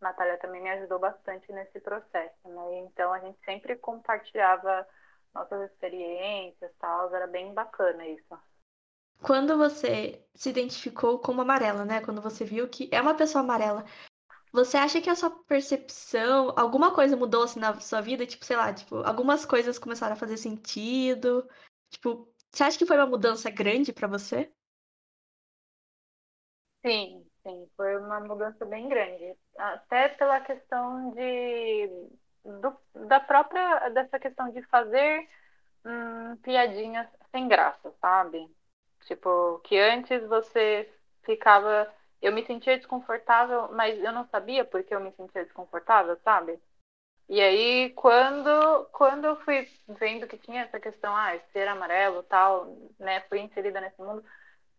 A 0.00 0.04
Natália 0.06 0.38
também 0.38 0.62
me 0.62 0.70
ajudou 0.70 0.98
bastante 0.98 1.50
nesse 1.52 1.80
processo, 1.80 2.48
né? 2.48 2.78
Então 2.80 3.12
a 3.12 3.18
gente 3.20 3.38
sempre 3.44 3.76
compartilhava 3.76 4.86
nossas 5.34 5.70
experiências, 5.70 6.72
tal, 6.78 7.14
era 7.14 7.26
bem 7.26 7.52
bacana 7.54 8.06
isso. 8.06 8.38
Quando 9.22 9.56
você 9.56 10.24
se 10.34 10.48
identificou 10.48 11.18
como 11.18 11.42
amarela, 11.42 11.84
né? 11.84 12.00
Quando 12.00 12.22
você 12.22 12.44
viu 12.44 12.68
que 12.68 12.88
é 12.90 13.00
uma 13.00 13.14
pessoa 13.14 13.44
amarela, 13.44 13.84
você 14.52 14.76
acha 14.76 15.00
que 15.00 15.10
a 15.10 15.14
sua 15.14 15.30
percepção, 15.30 16.52
alguma 16.56 16.94
coisa 16.94 17.16
mudou 17.16 17.44
assim 17.44 17.60
na 17.60 17.78
sua 17.80 18.00
vida? 18.00 18.26
Tipo, 18.26 18.44
sei 18.44 18.56
lá, 18.56 18.72
tipo, 18.72 18.96
algumas 18.96 19.44
coisas 19.44 19.78
começaram 19.78 20.14
a 20.14 20.18
fazer 20.18 20.36
sentido? 20.38 21.48
Tipo, 21.90 22.29
você 22.52 22.62
acha 22.64 22.78
que 22.78 22.86
foi 22.86 22.96
uma 22.96 23.06
mudança 23.06 23.50
grande 23.50 23.92
para 23.92 24.06
você? 24.08 24.52
Sim, 26.84 27.26
sim, 27.42 27.68
foi 27.76 27.96
uma 27.98 28.20
mudança 28.20 28.64
bem 28.64 28.88
grande. 28.88 29.36
Até 29.58 30.08
pela 30.10 30.40
questão 30.40 31.10
de 31.12 31.88
do, 32.44 32.74
da 33.06 33.20
própria 33.20 33.90
dessa 33.90 34.18
questão 34.18 34.50
de 34.50 34.62
fazer 34.64 35.28
hum, 35.84 36.36
piadinhas 36.38 37.08
sem 37.32 37.48
graça, 37.48 37.92
sabe? 38.00 38.48
Tipo, 39.06 39.60
que 39.64 39.78
antes 39.78 40.26
você 40.28 40.90
ficava. 41.24 41.92
Eu 42.22 42.32
me 42.32 42.44
sentia 42.46 42.78
desconfortável, 42.78 43.70
mas 43.74 43.98
eu 44.02 44.12
não 44.12 44.26
sabia 44.28 44.64
porque 44.64 44.94
eu 44.94 45.00
me 45.00 45.12
sentia 45.12 45.44
desconfortável, 45.44 46.18
sabe? 46.24 46.60
E 47.30 47.40
aí, 47.40 47.90
quando, 47.94 48.86
quando 48.86 49.24
eu 49.24 49.36
fui 49.44 49.64
vendo 49.86 50.26
que 50.26 50.36
tinha 50.36 50.62
essa 50.62 50.80
questão, 50.80 51.14
ah, 51.14 51.38
ser 51.52 51.68
amarelo 51.68 52.24
tal, 52.24 52.66
né, 52.98 53.20
fui 53.28 53.38
inserida 53.38 53.80
nesse 53.80 54.02
mundo, 54.02 54.24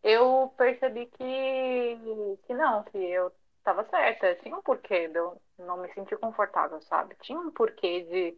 eu 0.03 0.53
percebi 0.57 1.05
que, 1.07 1.97
que 2.45 2.53
não, 2.53 2.83
que 2.85 2.97
eu 2.97 3.31
estava 3.59 3.85
certa. 3.85 4.35
Tinha 4.35 4.57
um 4.57 4.61
porquê 4.61 5.07
de 5.07 5.17
eu 5.17 5.41
não 5.59 5.77
me 5.77 5.93
sentir 5.93 6.17
confortável, 6.19 6.81
sabe? 6.81 7.15
Tinha 7.21 7.39
um 7.39 7.51
porquê 7.51 8.01
de, 8.03 8.31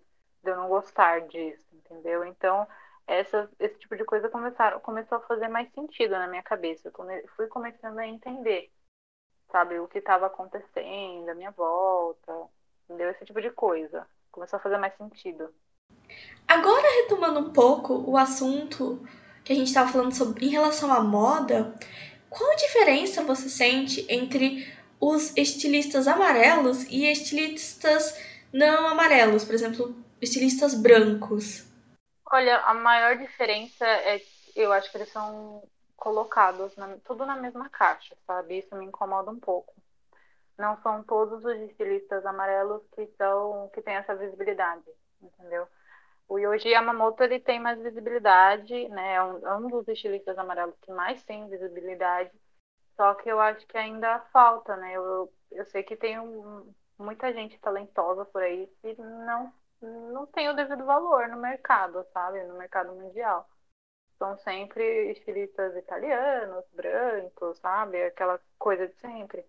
de 0.44 0.52
eu 0.52 0.58
não 0.58 0.70
gostar 0.70 1.22
disso, 1.28 1.66
entendeu? 1.74 2.24
Então, 2.26 2.68
essa, 3.08 3.50
esse 3.60 3.80
tipo 3.80 3.96
de 3.98 4.06
coisa 4.06 4.30
começaram, 4.30 4.80
começou 4.82 5.18
a 5.18 5.22
fazer 5.22 5.48
mais 5.48 5.72
sentido 5.74 6.12
na 6.12 6.28
minha 6.28 6.44
cabeça. 6.44 6.90
Eu 6.90 6.92
come, 6.92 7.28
fui 7.36 7.48
começando 7.48 7.98
a 8.00 8.08
entender, 8.08 8.72
sabe, 9.52 9.80
o 9.80 9.88
que 9.88 10.00
estava 10.00 10.28
acontecendo, 10.28 11.30
a 11.30 11.36
minha 11.36 11.52
volta 11.52 12.32
entendeu? 12.84 13.10
Esse 13.10 13.26
tipo 13.26 13.42
de 13.42 13.50
coisa. 13.52 14.08
Começou 14.32 14.58
a 14.58 14.62
fazer 14.62 14.78
mais 14.78 14.96
sentido. 14.96 15.54
Agora, 16.48 17.02
retomando 17.02 17.40
um 17.40 17.54
pouco 17.54 17.94
o 18.10 18.18
assunto 18.18 19.06
que 19.44 19.54
a 19.54 19.56
gente 19.56 19.68
estava 19.68 19.92
falando 19.92 20.14
sobre 20.14 20.46
em 20.46 20.50
relação 20.50 20.92
à 20.92 21.02
moda, 21.02 21.74
qual 22.30 22.52
a 22.52 22.56
diferença 22.56 23.24
você 23.24 23.50
sente 23.50 24.06
entre 24.10 24.68
os 25.00 25.36
estilistas 25.36 26.08
amarelos 26.08 26.84
e 26.84 27.06
estilistas 27.06 28.18
não 28.52 28.88
amarelos, 28.88 29.44
por 29.44 29.54
exemplo, 29.54 29.96
estilistas 30.22 30.74
brancos? 30.74 31.66
Olha, 32.32 32.58
a 32.62 32.74
maior 32.74 33.18
diferença 33.18 33.86
é, 33.86 34.22
eu 34.56 34.72
acho 34.72 34.90
que 34.90 34.98
eles 34.98 35.12
são 35.12 35.62
colocados 35.96 36.76
na, 36.76 36.98
tudo 37.06 37.26
na 37.26 37.36
mesma 37.36 37.70
caixa, 37.70 38.16
sabe? 38.26 38.60
Isso 38.60 38.76
me 38.76 38.86
incomoda 38.86 39.30
um 39.30 39.40
pouco. 39.40 39.74
Não 40.58 40.78
são 40.82 41.04
todos 41.04 41.44
os 41.44 41.60
estilistas 41.70 42.26
amarelos 42.26 42.82
que 42.96 43.08
são 43.18 43.70
que 43.74 43.82
têm 43.82 43.96
essa 43.96 44.16
visibilidade, 44.16 44.84
entendeu? 45.22 45.68
O 46.28 46.40
Yoji 46.40 46.70
Yamamoto 46.70 47.24
ele 47.24 47.40
tem 47.40 47.60
mais 47.60 47.80
visibilidade, 47.82 48.88
né? 48.90 49.16
É 49.16 49.24
um, 49.24 49.48
é 49.48 49.56
um 49.58 49.68
dos 49.68 49.88
estilistas 49.88 50.38
amarelos 50.38 50.76
que 50.82 50.92
mais 50.92 51.24
tem 51.24 51.48
visibilidade. 51.50 52.32
Só 52.96 53.14
que 53.16 53.30
eu 53.30 53.40
acho 53.40 53.66
que 53.68 53.78
ainda 53.78 54.20
falta, 54.32 54.76
né? 54.78 54.94
Eu, 54.94 55.32
eu 55.52 55.66
sei 55.66 55.84
que 55.84 55.96
tem 55.96 56.20
um, 56.20 56.74
muita 56.98 57.34
gente 57.34 57.60
talentosa 57.60 58.26
por 58.26 58.42
aí 58.42 58.68
que 58.82 58.96
não, 59.00 59.54
não 59.82 60.26
tem 60.28 60.50
o 60.50 60.56
devido 60.56 60.86
valor 60.86 61.28
no 61.28 61.38
mercado, 61.38 62.06
sabe? 62.14 62.44
No 62.44 62.58
mercado 62.58 62.94
mundial. 62.94 63.48
São 64.18 64.38
sempre 64.40 65.12
estilistas 65.12 65.76
italianos, 65.76 66.66
brancos, 66.74 67.58
sabe? 67.60 68.04
Aquela 68.04 68.40
coisa 68.58 68.88
de 68.88 68.96
sempre. 68.96 69.46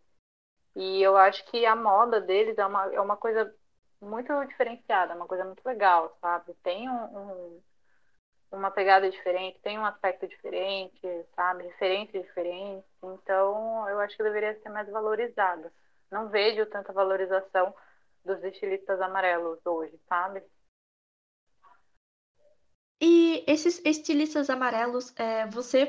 E 0.75 1.03
eu 1.03 1.17
acho 1.17 1.45
que 1.47 1.65
a 1.65 1.77
moda 1.77 2.21
deles 2.21 2.59
é 2.59 2.67
uma, 2.67 2.93
é 2.93 3.01
uma 3.01 3.17
coisa 3.17 3.55
muito 4.01 4.45
diferenciada, 4.47 5.15
uma 5.15 5.27
coisa 5.27 5.45
muito 5.45 5.65
legal, 5.65 6.17
sabe? 6.21 6.55
Tem 6.63 6.89
um, 6.89 7.05
um, 7.05 7.63
uma 8.51 8.71
pegada 8.71 9.09
diferente, 9.09 9.61
tem 9.61 9.79
um 9.79 9.87
aspecto 9.87 10.27
diferente, 10.27 11.01
sabe? 11.35 11.65
Referências 11.65 12.25
diferentes. 12.25 12.85
Então, 13.03 13.89
eu 13.89 14.01
acho 14.01 14.17
que 14.17 14.23
deveria 14.23 14.61
ser 14.61 14.69
mais 14.69 14.89
valorizada. 14.91 15.73
Não 16.11 16.29
vejo 16.29 16.67
tanta 16.67 16.93
valorização 16.93 17.75
dos 18.25 18.43
estilistas 18.43 19.01
amarelos 19.01 19.59
hoje, 19.65 19.99
sabe? 20.09 20.43
E 23.01 23.45
esses 23.47 23.85
estilistas 23.85 24.49
amarelos, 24.49 25.13
é, 25.17 25.47
você 25.47 25.83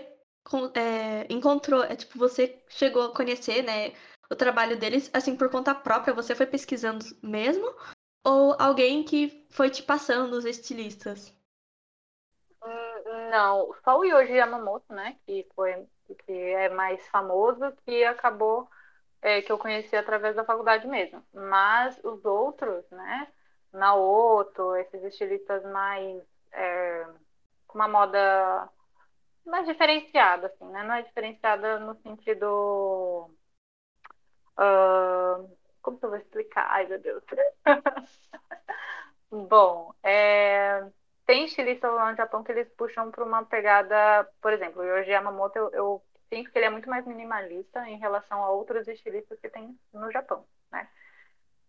é, 0.75 1.33
encontrou, 1.33 1.83
é, 1.83 1.95
tipo, 1.95 2.17
você 2.17 2.61
chegou 2.67 3.03
a 3.03 3.15
conhecer, 3.15 3.63
né, 3.63 3.91
o 4.29 4.35
trabalho 4.35 4.77
deles, 4.77 5.09
assim, 5.13 5.35
por 5.35 5.49
conta 5.49 5.73
própria, 5.75 6.13
você 6.13 6.35
foi 6.35 6.45
pesquisando 6.45 7.05
mesmo? 7.21 7.73
Ou 8.25 8.55
alguém 8.59 9.03
que 9.03 9.45
foi 9.49 9.69
te 9.69 9.83
passando 9.83 10.33
os 10.33 10.45
estilistas? 10.45 11.33
Hum, 12.63 13.29
não, 13.29 13.73
só 13.83 13.99
o 13.99 14.03
Yoji 14.03 14.33
Yamamoto, 14.33 14.93
né, 14.93 15.17
que 15.25 15.47
foi 15.55 15.85
que 16.25 16.31
é 16.31 16.69
mais 16.69 17.05
famoso, 17.07 17.71
que 17.85 18.03
acabou 18.03 18.69
é, 19.21 19.41
que 19.41 19.51
eu 19.51 19.57
conheci 19.57 19.95
através 19.95 20.35
da 20.35 20.45
faculdade 20.45 20.87
mesmo. 20.87 21.23
Mas 21.33 21.99
os 22.03 22.23
outros, 22.25 22.87
né, 22.91 23.27
Naoto, 23.73 24.75
esses 24.75 25.03
estilistas 25.03 25.63
mais 25.63 26.21
é, 26.51 27.07
com 27.67 27.77
uma 27.79 27.87
moda 27.87 28.69
mais 29.45 29.67
diferenciada, 29.67 30.47
assim, 30.47 30.65
né? 30.71 30.83
Não 30.83 30.95
é 30.95 31.01
diferenciada 31.03 31.79
no 31.79 31.95
sentido 32.01 33.29
Uh, 34.57 35.49
como 35.81 35.97
que 35.99 36.05
eu 36.05 36.09
vou 36.09 36.17
explicar? 36.19 36.67
Ai, 36.69 36.87
meu 36.87 36.99
Deus. 36.99 37.23
Bom, 39.31 39.93
é, 40.03 40.81
tem 41.25 41.45
estilistas 41.45 41.91
lá 41.93 42.11
no 42.11 42.17
Japão 42.17 42.43
que 42.43 42.51
eles 42.51 42.69
puxam 42.77 43.11
para 43.11 43.23
uma 43.23 43.43
pegada, 43.45 44.23
por 44.41 44.53
exemplo, 44.53 44.81
o 44.81 44.85
Yoji 44.85 45.09
Yamamoto, 45.11 45.57
eu, 45.57 45.71
eu 45.73 46.03
sinto 46.33 46.51
que 46.51 46.57
ele 46.57 46.65
é 46.65 46.69
muito 46.69 46.89
mais 46.89 47.05
minimalista 47.05 47.87
em 47.89 47.97
relação 47.97 48.43
a 48.43 48.49
outros 48.51 48.87
estilistas 48.87 49.39
que 49.39 49.49
tem 49.49 49.77
no 49.93 50.11
Japão, 50.11 50.45
né? 50.71 50.87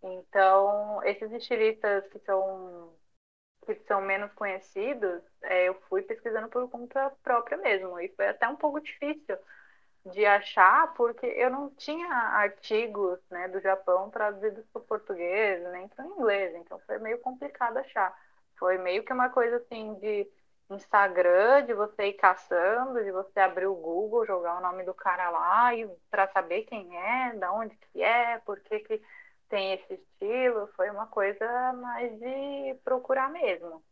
Então, 0.03 1.03
esses 1.05 1.33
estilistas 1.33 2.07
que 2.09 2.19
são 2.21 2.95
que 3.67 3.75
são 3.87 4.01
menos 4.03 4.33
conhecidos, 4.35 5.23
é, 5.43 5.69
eu 5.69 5.75
fui 5.89 6.03
pesquisando 6.03 6.49
por 6.49 6.69
conta 6.71 7.11
própria 7.23 7.59
mesmo, 7.59 7.99
e 8.01 8.09
foi 8.17 8.29
até 8.29 8.49
um 8.49 8.57
pouco 8.57 8.81
difícil, 8.81 9.37
de 10.13 10.25
achar, 10.25 10.95
porque 10.95 11.27
eu 11.27 11.51
não 11.51 11.71
tinha 11.71 12.09
artigos 12.09 13.19
né, 13.31 13.49
do 13.49 13.61
Japão 13.61 14.11
traduzidos 14.11 14.65
para 14.73 14.81
o 14.81 14.85
português, 14.85 15.63
nem 15.73 15.89
para 15.89 16.05
o 16.05 16.13
inglês, 16.13 16.55
então 16.55 16.79
foi 16.81 16.99
meio 16.99 17.19
complicado 17.21 17.79
achar. 17.79 18.17
Foi 18.59 18.79
meio 18.79 19.05
que 19.05 19.13
uma 19.13 19.29
coisa 19.31 19.57
assim 19.57 19.95
de 19.95 20.29
Instagram, 20.71 21.65
de 21.67 21.75
você 21.75 22.09
ir 22.09 22.15
caçando, 22.15 23.03
de 23.05 23.13
você 23.13 23.41
abrir 23.41 23.67
o 23.67 23.75
Google, 23.75 24.27
jogar 24.27 24.59
o 24.59 24.63
nome 24.63 24.85
do 24.85 24.95
cara 24.95 25.31
lá 25.31 25.75
e 25.75 25.89
para 26.11 26.29
saber 26.29 26.63
quem 26.65 26.97
é, 26.97 27.35
da 27.35 27.53
onde 27.53 27.77
que 27.77 28.03
é, 28.03 28.39
por 28.41 28.61
que, 28.61 28.81
que 28.81 29.03
tem 29.49 29.75
esse 29.75 29.95
estilo, 29.95 30.67
foi 30.77 30.91
uma 30.91 31.07
coisa 31.07 31.73
mais 31.75 32.19
de 32.19 32.75
procurar 32.85 33.31
mesmo. 33.31 33.83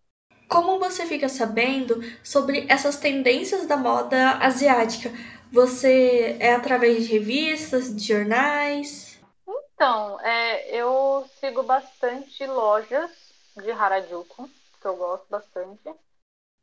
Como 0.49 0.79
você 0.79 1.07
fica 1.07 1.29
sabendo 1.29 2.01
sobre 2.23 2.67
essas 2.69 2.97
tendências 2.97 3.67
da 3.67 3.77
moda 3.77 4.39
asiática? 4.39 5.11
Você 5.53 6.37
é 6.41 6.55
através 6.55 7.05
de 7.05 7.13
revistas, 7.13 7.95
de 7.95 8.07
jornais? 8.09 9.21
Então, 9.47 10.21
é, 10.21 10.69
eu 10.75 11.25
sigo 11.41 11.63
bastante 11.63 12.47
lojas 12.47 13.11
de 13.57 13.71
Harajuku, 13.71 14.49
que 14.81 14.87
eu 14.87 14.97
gosto 14.97 15.27
bastante. 15.29 15.95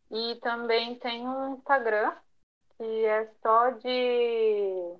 E 0.09 0.35
também 0.41 0.95
tem 0.95 1.27
um 1.27 1.55
Instagram 1.55 2.13
que 2.77 3.05
é 3.05 3.31
só 3.41 3.69
de, 3.69 4.95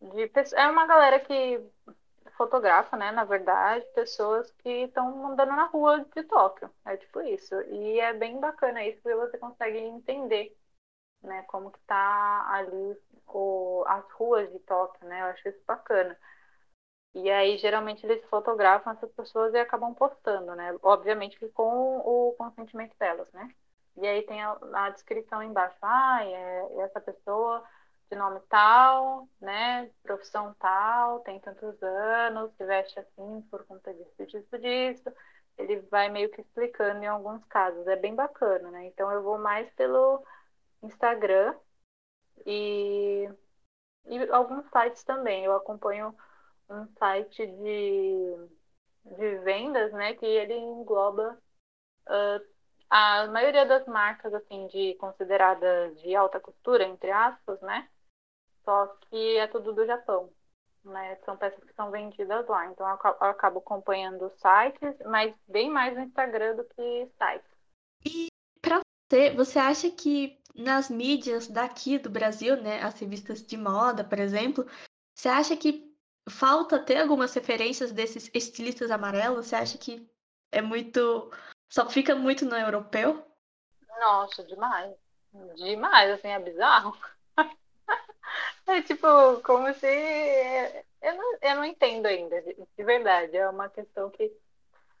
de 0.00 0.30
é 0.54 0.68
uma 0.68 0.86
galera 0.86 1.20
que 1.20 1.60
fotografa, 2.36 2.96
né, 2.96 3.10
na 3.12 3.24
verdade, 3.24 3.84
pessoas 3.94 4.50
que 4.58 4.68
estão 4.84 5.26
andando 5.32 5.50
na 5.50 5.66
rua 5.66 6.04
de 6.14 6.22
Tóquio. 6.24 6.70
É 6.84 6.96
tipo 6.96 7.20
isso. 7.22 7.54
E 7.62 8.00
é 8.00 8.12
bem 8.14 8.38
bacana 8.40 8.84
isso, 8.84 9.00
porque 9.02 9.16
você 9.16 9.38
consegue 9.38 9.78
entender 9.78 10.56
né? 11.22 11.42
Como 11.44 11.70
que 11.70 11.80
tá 11.80 12.46
ali 12.50 12.96
o, 13.26 13.84
as 13.86 14.04
ruas 14.12 14.50
de 14.52 14.58
Tóquio, 14.60 15.06
né? 15.08 15.22
Eu 15.22 15.26
acho 15.26 15.48
isso 15.48 15.60
bacana. 15.66 16.16
E 17.14 17.30
aí, 17.30 17.56
geralmente, 17.58 18.04
eles 18.06 18.24
fotografam 18.26 18.92
essas 18.92 19.10
pessoas 19.12 19.54
e 19.54 19.58
acabam 19.58 19.94
postando, 19.94 20.54
né? 20.54 20.76
Obviamente 20.82 21.38
que 21.38 21.48
com 21.48 21.98
o 21.98 22.34
consentimento 22.36 22.94
delas, 22.98 23.30
né? 23.32 23.54
E 23.96 24.06
aí 24.06 24.22
tem 24.22 24.42
a, 24.42 24.58
a 24.74 24.90
descrição 24.90 25.42
embaixo. 25.42 25.76
Ah, 25.82 26.24
é, 26.24 26.80
essa 26.82 27.00
pessoa 27.00 27.64
de 28.10 28.16
nome 28.16 28.40
tal, 28.48 29.28
né? 29.40 29.90
Profissão 30.02 30.54
tal, 30.58 31.20
tem 31.20 31.40
tantos 31.40 31.82
anos, 31.82 32.52
se 32.56 32.64
veste 32.64 32.98
assim 33.00 33.42
por 33.50 33.64
conta 33.66 33.92
disso, 33.94 34.26
disso, 34.26 34.58
disso. 34.58 35.12
Ele 35.58 35.80
vai 35.90 36.08
meio 36.10 36.30
que 36.30 36.40
explicando 36.40 37.02
em 37.02 37.06
alguns 37.06 37.44
casos. 37.46 37.86
É 37.86 37.96
bem 37.96 38.14
bacana, 38.14 38.70
né? 38.70 38.86
Então 38.86 39.10
eu 39.10 39.22
vou 39.22 39.38
mais 39.38 39.68
pelo 39.74 40.24
Instagram 40.82 41.54
e, 42.46 43.28
e 44.06 44.30
alguns 44.30 44.66
sites 44.70 45.04
também. 45.04 45.44
Eu 45.44 45.54
acompanho 45.54 46.14
um 46.68 46.86
site 46.98 47.46
de, 47.46 48.48
de 49.04 49.38
vendas, 49.38 49.92
né, 49.92 50.14
que 50.14 50.26
ele 50.26 50.54
engloba 50.54 51.38
uh, 52.08 52.46
a 52.90 53.26
maioria 53.28 53.66
das 53.66 53.86
marcas 53.86 54.32
assim 54.34 54.66
de 54.68 54.94
consideradas 54.96 56.00
de 56.02 56.14
alta 56.14 56.40
costura, 56.40 56.84
entre 56.84 57.10
aspas, 57.10 57.60
né? 57.62 57.88
Só 58.66 58.86
que 59.08 59.38
é 59.38 59.46
tudo 59.46 59.72
do 59.72 59.86
Japão. 59.86 60.28
Né? 60.84 61.16
São 61.24 61.36
peças 61.36 61.62
que 61.64 61.72
são 61.74 61.90
vendidas 61.90 62.46
lá. 62.48 62.66
Então 62.66 62.86
eu 62.86 63.28
acabo 63.28 63.60
acompanhando 63.60 64.30
sites, 64.30 64.98
mas 65.06 65.34
bem 65.48 65.70
mais 65.70 65.94
no 65.94 66.02
Instagram 66.02 66.56
do 66.56 66.64
que 66.64 67.08
sites. 67.16 67.50
E 68.04 68.26
para 68.60 68.80
você, 69.08 69.30
você 69.30 69.58
acha 69.58 69.90
que 69.90 70.40
nas 70.54 70.90
mídias 70.90 71.48
daqui 71.48 71.98
do 71.98 72.10
Brasil, 72.10 72.60
né, 72.60 72.82
as 72.82 72.98
revistas 72.98 73.44
de 73.44 73.56
moda, 73.56 74.02
por 74.02 74.18
exemplo, 74.18 74.66
você 75.14 75.28
acha 75.28 75.56
que 75.56 75.94
falta 76.28 76.78
ter 76.78 76.98
algumas 76.98 77.32
referências 77.34 77.92
desses 77.92 78.30
estilistas 78.34 78.90
amarelos? 78.90 79.46
Você 79.46 79.56
acha 79.56 79.78
que 79.78 80.08
é 80.50 80.60
muito. 80.60 81.30
só 81.68 81.88
fica 81.88 82.16
muito 82.16 82.44
no 82.44 82.56
europeu? 82.56 83.24
Nossa, 84.00 84.42
demais. 84.44 84.94
Demais, 85.54 86.10
assim, 86.10 86.28
é 86.28 86.38
bizarro. 86.38 86.96
É 88.74 88.82
tipo, 88.82 89.06
como 89.42 89.72
se. 89.74 89.86
Eu 91.02 91.14
não, 91.16 91.38
eu 91.42 91.56
não 91.56 91.64
entendo 91.64 92.06
ainda, 92.06 92.40
de 92.42 92.84
verdade. 92.84 93.36
É 93.36 93.48
uma 93.48 93.68
questão 93.68 94.10
que 94.10 94.32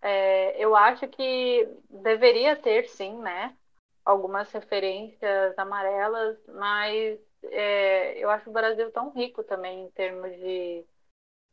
é, 0.02 0.56
eu 0.62 0.76
acho 0.76 1.08
que 1.08 1.68
deveria 1.90 2.56
ter, 2.56 2.88
sim, 2.90 3.18
né? 3.20 3.56
algumas 4.04 4.50
referências 4.52 5.58
amarelas, 5.58 6.38
mas 6.48 7.20
é, 7.44 8.18
eu 8.18 8.30
acho 8.30 8.50
o 8.50 8.52
Brasil 8.54 8.90
tão 8.92 9.10
rico 9.12 9.44
também 9.44 9.84
em 9.84 9.90
termos 9.92 10.30
de, 10.32 10.84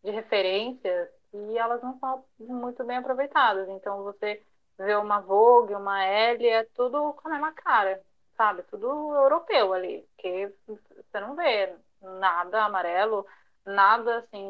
de 0.04 0.12
referências 0.12 1.10
e 1.34 1.58
elas 1.58 1.82
não 1.84 1.97
são 1.99 2.26
muito 2.39 2.84
bem 2.86 2.97
aproveitadas. 2.97 3.69
Então 3.69 4.04
você 4.04 4.41
vê 4.78 4.95
uma 4.95 5.21
Vogue, 5.21 5.76
uma 5.76 6.04
L, 6.06 6.47
é 6.47 6.63
tudo 6.76 7.13
com 7.13 7.28
a 7.28 7.32
mesma 7.32 7.54
cara, 7.54 8.02
sabe? 8.38 8.63
Tudo 8.63 8.88
europeu 9.15 9.73
ali, 9.73 10.08
que 10.17 10.47
você 10.67 11.19
não 11.21 11.36
vê 11.36 11.76
nada 12.03 12.63
amarelo, 12.65 13.25
nada 13.65 14.19
assim 14.19 14.43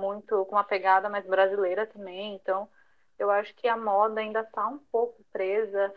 muito 0.00 0.44
com 0.46 0.56
uma 0.56 0.64
pegada 0.64 1.08
mais 1.08 1.26
brasileira 1.26 1.86
também. 1.86 2.34
Então, 2.36 2.68
eu 3.18 3.30
acho 3.30 3.54
que 3.56 3.68
a 3.68 3.76
moda 3.76 4.20
ainda 4.20 4.40
está 4.40 4.66
um 4.68 4.78
pouco 4.90 5.22
presa 5.32 5.92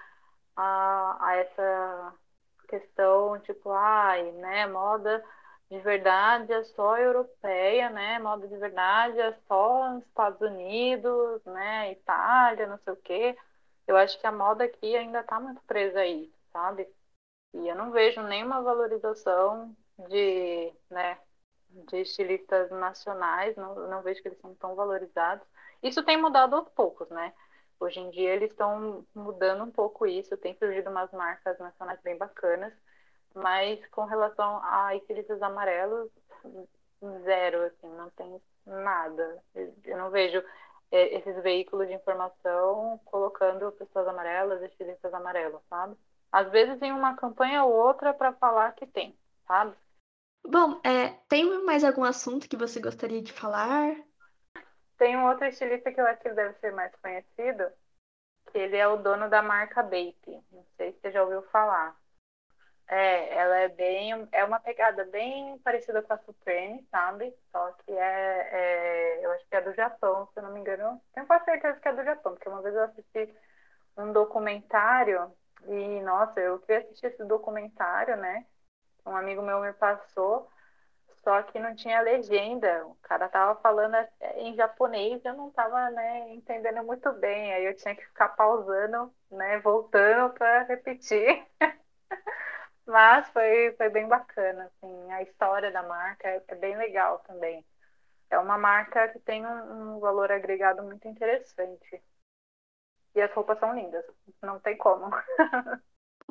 a, 0.55 1.17
a 1.27 1.36
essa 1.38 2.13
questão, 2.67 3.39
tipo, 3.41 3.71
ai, 3.71 4.31
né, 4.33 4.67
moda 4.67 5.23
de 5.69 5.79
verdade 5.79 6.51
é 6.53 6.63
só 6.63 6.97
europeia, 6.97 7.89
né? 7.89 8.19
Moda 8.19 8.47
de 8.47 8.57
verdade 8.57 9.19
é 9.19 9.33
só 9.47 9.89
nos 9.93 10.03
Estados 10.05 10.39
Unidos, 10.41 11.43
né? 11.45 11.91
Itália, 11.91 12.67
não 12.67 12.77
sei 12.79 12.93
o 12.93 12.97
quê. 12.97 13.38
Eu 13.88 13.97
acho 13.97 14.19
que 14.19 14.27
a 14.27 14.31
moda 14.31 14.63
aqui 14.63 14.95
ainda 14.95 15.19
está 15.21 15.39
muito 15.39 15.62
presa 15.63 15.99
aí, 15.99 16.31
sabe? 16.53 16.88
E 17.53 17.67
eu 17.67 17.75
não 17.75 17.91
vejo 17.91 18.21
nenhuma 18.23 18.62
valorização 18.62 19.75
de, 20.10 20.73
né, 20.89 21.17
de 21.69 22.01
estilistas 22.01 22.69
nacionais, 22.71 23.55
não, 23.55 23.75
não 23.89 24.01
vejo 24.01 24.21
que 24.21 24.27
eles 24.27 24.39
são 24.39 24.53
tão 24.55 24.75
valorizados. 24.75 25.45
Isso 25.83 26.03
tem 26.03 26.17
mudado 26.21 26.55
aos 26.55 26.69
poucos, 26.69 27.10
né? 27.10 27.33
Hoje 27.79 27.99
em 27.99 28.10
dia 28.10 28.33
eles 28.33 28.51
estão 28.51 29.05
mudando 29.13 29.63
um 29.63 29.71
pouco 29.71 30.07
isso, 30.07 30.36
tem 30.38 30.55
surgido 30.57 30.89
umas 30.89 31.12
marcas 31.12 31.60
nacionais 31.60 32.01
bem 32.01 32.17
bacanas, 32.17 32.73
mas 33.36 33.86
com 33.88 34.05
relação 34.05 34.60
a 34.63 34.95
estilistas 34.95 35.41
amarelos, 35.41 36.10
zero, 37.23 37.63
assim, 37.63 37.88
não 37.95 38.10
tem 38.12 38.41
nada. 38.65 39.43
Eu 39.83 39.97
não 39.97 40.10
vejo 40.10 40.43
é, 40.91 41.15
esses 41.17 41.41
veículos 41.43 41.88
de 41.88 41.93
informação 41.93 42.99
colocando 43.05 43.71
pessoas 43.73 44.07
amarelas, 44.07 44.62
estilistas 44.63 45.13
amarelos, 45.13 45.62
sabe? 45.69 45.95
Às 46.31 46.49
vezes 46.51 46.81
em 46.81 46.91
uma 46.91 47.15
campanha 47.15 47.63
ou 47.63 47.73
outra 47.73 48.13
para 48.13 48.33
falar 48.33 48.73
que 48.73 48.86
tem, 48.88 49.17
sabe? 49.47 49.75
Bom, 50.49 50.79
é, 50.83 51.10
tem 51.27 51.65
mais 51.65 51.83
algum 51.83 52.05
assunto 52.05 52.47
que 52.47 52.55
você 52.55 52.79
gostaria 52.79 53.21
de 53.21 53.33
falar? 53.33 53.93
Tem 54.97 55.17
um 55.17 55.27
outro 55.27 55.45
estilista 55.45 55.91
que 55.91 55.99
eu 55.99 56.07
acho 56.07 56.21
que 56.21 56.29
deve 56.29 56.53
ser 56.60 56.71
mais 56.71 56.95
conhecido, 56.95 57.69
que 58.51 58.57
ele 58.57 58.77
é 58.77 58.88
o 58.88 58.97
dono 58.97 59.29
da 59.29 59.41
marca 59.41 59.83
Bape. 59.83 60.41
Não 60.51 60.65
sei 60.77 60.93
se 60.93 60.99
você 61.01 61.12
já 61.12 61.21
ouviu 61.21 61.41
falar. 61.51 61.95
É, 62.88 63.33
ela 63.36 63.57
é 63.57 63.67
bem, 63.67 64.27
é 64.31 64.45
uma 64.45 64.60
pegada 64.62 65.03
bem 65.05 65.60
parecida 65.60 66.01
com 66.01 66.13
a 66.13 66.17
Supreme, 66.19 66.88
sabe? 66.89 67.33
Só 67.51 67.73
que 67.73 67.91
é, 67.91 68.49
é, 69.19 69.25
eu 69.25 69.31
acho 69.31 69.45
que 69.49 69.55
é 69.55 69.62
do 69.62 69.73
Japão, 69.73 70.29
se 70.33 70.39
eu 70.39 70.43
não 70.43 70.53
me 70.53 70.62
engano. 70.62 71.01
Tenho 71.13 71.27
quase 71.27 71.43
certeza 71.43 71.79
que 71.79 71.88
é 71.89 71.93
do 71.93 72.03
Japão, 72.05 72.33
porque 72.33 72.47
uma 72.47 72.62
vez 72.62 72.73
eu 72.73 72.83
assisti 72.83 73.36
um 73.97 74.13
documentário 74.13 75.29
e, 75.67 76.01
nossa, 76.01 76.39
eu 76.39 76.60
queria 76.60 76.79
assistir 76.79 77.07
esse 77.07 77.25
documentário, 77.25 78.15
né? 78.15 78.45
Um 79.08 79.15
amigo 79.15 79.41
meu 79.41 79.62
me 79.62 79.74
passou, 79.74 80.50
só 81.24 81.43
que 81.43 81.60
não 81.60 81.76
tinha 81.76 82.02
legenda. 82.02 82.86
O 82.88 82.96
cara 83.04 83.30
tava 83.30 83.60
falando 83.62 83.96
em 84.38 84.56
japonês 84.56 85.24
e 85.24 85.28
eu 85.28 85.36
não 85.36 85.52
tava, 85.52 85.89
né, 85.91 86.34
entendendo 86.34 86.84
muito 86.84 87.12
bem. 87.13 87.54
Aí 87.54 87.65
eu 87.65 87.76
tinha 87.76 87.96
que 87.96 88.06
ficar 88.06 88.30
pausando, 88.30 89.13
né, 89.32 89.60
voltando 89.60 90.34
para 90.34 90.63
repetir. 90.63 91.46
Mas 92.86 93.28
foi, 93.30 93.74
foi 93.78 93.89
bem 93.89 94.08
bacana, 94.08 94.65
assim, 94.65 95.12
a 95.12 95.22
história 95.24 95.72
da 95.72 95.84
marca 95.84 96.28
é, 96.30 96.43
é 96.48 96.56
bem 96.56 96.78
legal 96.78 97.20
também. 97.20 97.65
É 98.30 98.39
uma 98.39 98.58
marca 98.58 99.10
que 99.10 99.20
tem 99.22 99.46
um, 99.46 99.98
um 99.98 100.00
valor 100.02 100.32
agregado 100.32 100.84
muito 100.84 101.08
interessante. 101.08 102.04
E 103.15 103.22
as 103.22 103.34
roupas 103.34 103.60
são 103.60 103.74
lindas, 103.76 104.06
não 104.41 104.60
tem 104.62 104.78
como. 104.78 105.10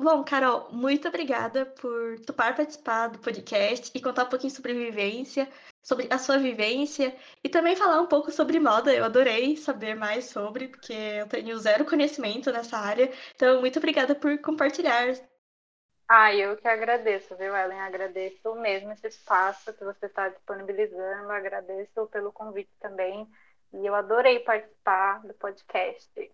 Bom, 0.09 0.23
Carol, 0.23 0.69
muito 0.71 1.05
obrigada 1.09 1.65
por 1.65 2.17
topar 2.21 2.55
participar 2.55 3.09
do 3.09 3.19
podcast 3.19 3.91
e 3.93 4.01
contar 4.01 4.23
um 4.23 4.29
pouquinho 4.29 4.53
sobre 4.53 4.73
vivência, 4.73 5.49
sobre 5.83 6.07
a 6.09 6.17
sua 6.17 6.37
vivência 6.37 7.13
e 7.43 7.49
também 7.49 7.75
falar 7.75 7.99
um 7.99 8.05
pouco 8.05 8.31
sobre 8.31 8.57
moda. 8.57 8.95
Eu 8.95 9.03
adorei 9.03 9.57
saber 9.57 9.95
mais 9.95 10.23
sobre, 10.23 10.69
porque 10.69 10.93
eu 10.93 11.27
tenho 11.27 11.59
zero 11.59 11.83
conhecimento 11.83 12.49
nessa 12.53 12.77
área. 12.77 13.11
Então, 13.35 13.59
muito 13.59 13.79
obrigada 13.79 14.15
por 14.15 14.39
compartilhar. 14.39 15.13
Ah, 16.07 16.33
eu 16.33 16.55
que 16.55 16.69
agradeço, 16.69 17.35
viu, 17.35 17.53
Ellen? 17.53 17.81
Agradeço 17.81 18.55
mesmo 18.55 18.93
esse 18.93 19.07
espaço 19.07 19.73
que 19.73 19.83
você 19.83 20.05
está 20.05 20.29
disponibilizando, 20.29 21.29
agradeço 21.29 22.07
pelo 22.07 22.31
convite 22.31 22.71
também. 22.79 23.27
E 23.73 23.85
eu 23.85 23.93
adorei 23.93 24.39
participar 24.39 25.19
do 25.27 25.33
podcast. 25.33 26.31